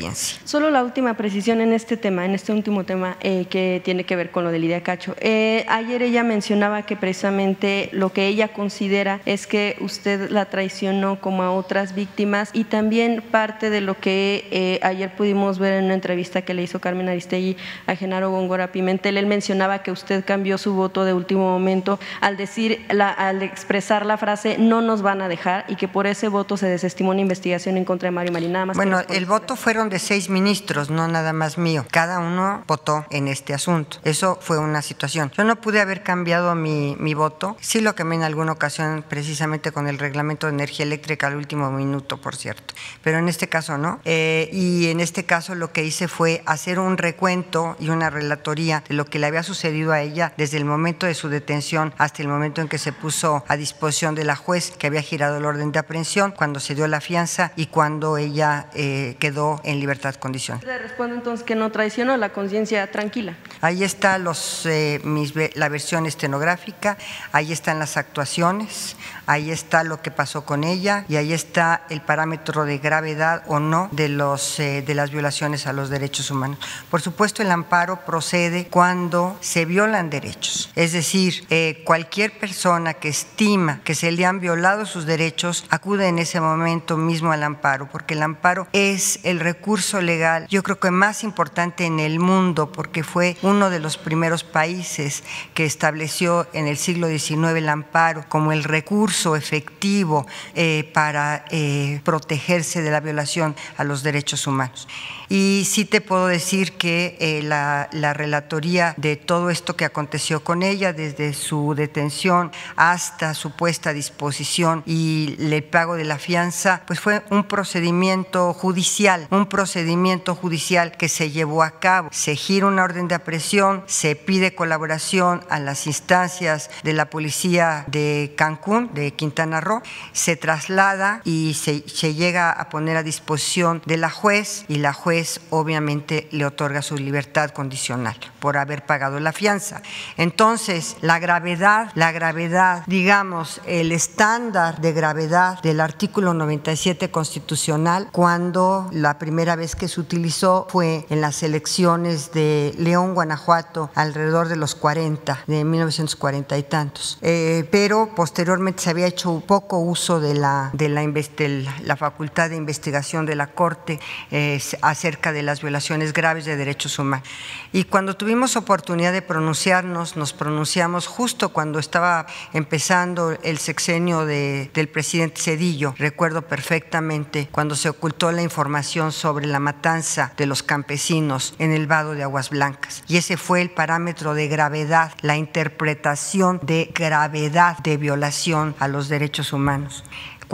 [0.45, 4.17] Solo la última precisión en este tema, en este último tema eh, que tiene que
[4.17, 5.15] ver con lo de Lidia Cacho.
[5.21, 11.21] Eh, ayer ella mencionaba que precisamente lo que ella considera es que usted la traicionó
[11.21, 15.85] como a otras víctimas y también parte de lo que eh, ayer pudimos ver en
[15.87, 19.17] una entrevista que le hizo Carmen Aristegui a Genaro Góngora Pimentel.
[19.17, 24.07] Él mencionaba que usted cambió su voto de último momento al decir, la- al expresar
[24.07, 27.21] la frase no nos van a dejar y que por ese voto se desestimó una
[27.21, 28.53] investigación en contra de Mario Marín.
[28.53, 31.87] Nada más Bueno, el voto fueron de seis ministros, no nada más mío.
[31.91, 33.99] Cada uno votó en este asunto.
[34.05, 35.33] Eso fue una situación.
[35.37, 37.57] Yo no pude haber cambiado mi, mi voto.
[37.61, 41.71] Sí lo cambié en alguna ocasión precisamente con el reglamento de energía eléctrica al último
[41.71, 42.75] minuto, por cierto.
[43.03, 44.01] Pero en este caso no.
[44.05, 48.85] Eh, y en este caso lo que hice fue hacer un recuento y una relatoría
[48.89, 52.23] de lo que le había sucedido a ella desde el momento de su detención hasta
[52.23, 55.45] el momento en que se puso a disposición de la juez que había girado el
[55.45, 60.15] orden de aprehensión, cuando se dio la fianza y cuando ella eh, quedó en libertad
[60.15, 60.65] condicional.
[60.67, 63.37] Le respondo entonces que no traicionó la conciencia tranquila.
[63.61, 66.97] Ahí está los, eh, mis la versión estenográfica,
[67.33, 68.97] ahí están las actuaciones,
[69.27, 73.61] ahí está lo que pasó con ella y ahí está el parámetro de gravedad o
[73.61, 76.59] no de, los, eh, de las violaciones a los derechos humanos.
[76.91, 83.09] Por supuesto, el amparo procede cuando se violan derechos, es decir, eh, cualquier persona que
[83.09, 87.89] estima que se le han violado sus derechos acude en ese momento mismo al amparo,
[87.91, 89.64] porque el amparo es el recurso
[90.03, 94.45] legal, yo creo que más importante en el mundo, porque fue uno de los primeros
[94.45, 101.47] países que estableció en el siglo XIX el amparo como el recurso efectivo eh, para
[101.51, 104.87] eh, protegerse de la violación a los derechos humanos.
[105.29, 110.45] Y sí te puedo decir que eh, la, la relatoría de todo esto que aconteció
[110.45, 116.19] con ella, desde su detención hasta su puesta a disposición y el pago de la
[116.19, 122.09] fianza, pues fue un procedimiento judicial, un procedimiento judicial que se llevó a cabo.
[122.13, 127.85] Se gira una orden de aprehensión, se pide colaboración a las instancias de la policía
[127.87, 133.83] de Cancún, de Quintana Roo, se traslada y se, se llega a poner a disposición
[133.87, 135.14] de la juez y la juez
[135.51, 139.83] obviamente le otorga su libertad condicional por haber pagado la fianza.
[140.17, 148.89] Entonces, la gravedad, la gravedad, digamos, el estándar de gravedad del artículo 97 constitucional, cuando
[148.93, 154.57] la primera vez que se utilizó fue en las elecciones de León, Guanajuato, alrededor de
[154.57, 157.19] los 40, de 1940 y tantos.
[157.23, 162.51] Eh, pero posteriormente se había hecho poco uso de la, de la, de la facultad
[162.51, 164.01] de investigación de la Corte
[164.31, 164.61] eh,
[165.05, 167.29] acerca de las violaciones graves de derechos humanos.
[167.73, 172.25] Y cuando tuvimos oportunidad de pronunciarnos, nos pronunciamos justo cuando estaba
[172.55, 175.95] empezando el sexenio de, del presidente Cedillo.
[175.99, 181.87] Recuerdo perfectamente cuando se ocultó la información sobre la matanza de los campesinos en el
[181.87, 183.05] vado de Aguas Blancas.
[183.07, 189.11] Y ese fue el parámetro de gravedad, la interpretación de gravedad de violación a los
[189.11, 190.03] derechos humanos.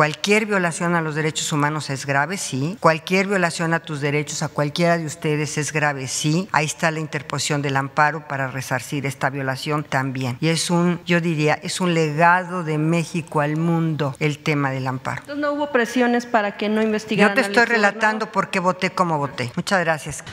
[0.01, 2.79] Cualquier violación a los derechos humanos es grave, sí.
[2.81, 6.49] Cualquier violación a tus derechos, a cualquiera de ustedes, es grave, sí.
[6.53, 10.39] Ahí está la interposición del amparo para resarcir esta violación también.
[10.41, 14.87] Y es un, yo diría, es un legado de México al mundo el tema del
[14.87, 15.21] amparo.
[15.21, 17.37] Entonces no hubo presiones para que no investigaran.
[17.37, 19.53] Yo te estoy relatando por qué voté como voté.
[19.55, 20.25] Muchas gracias.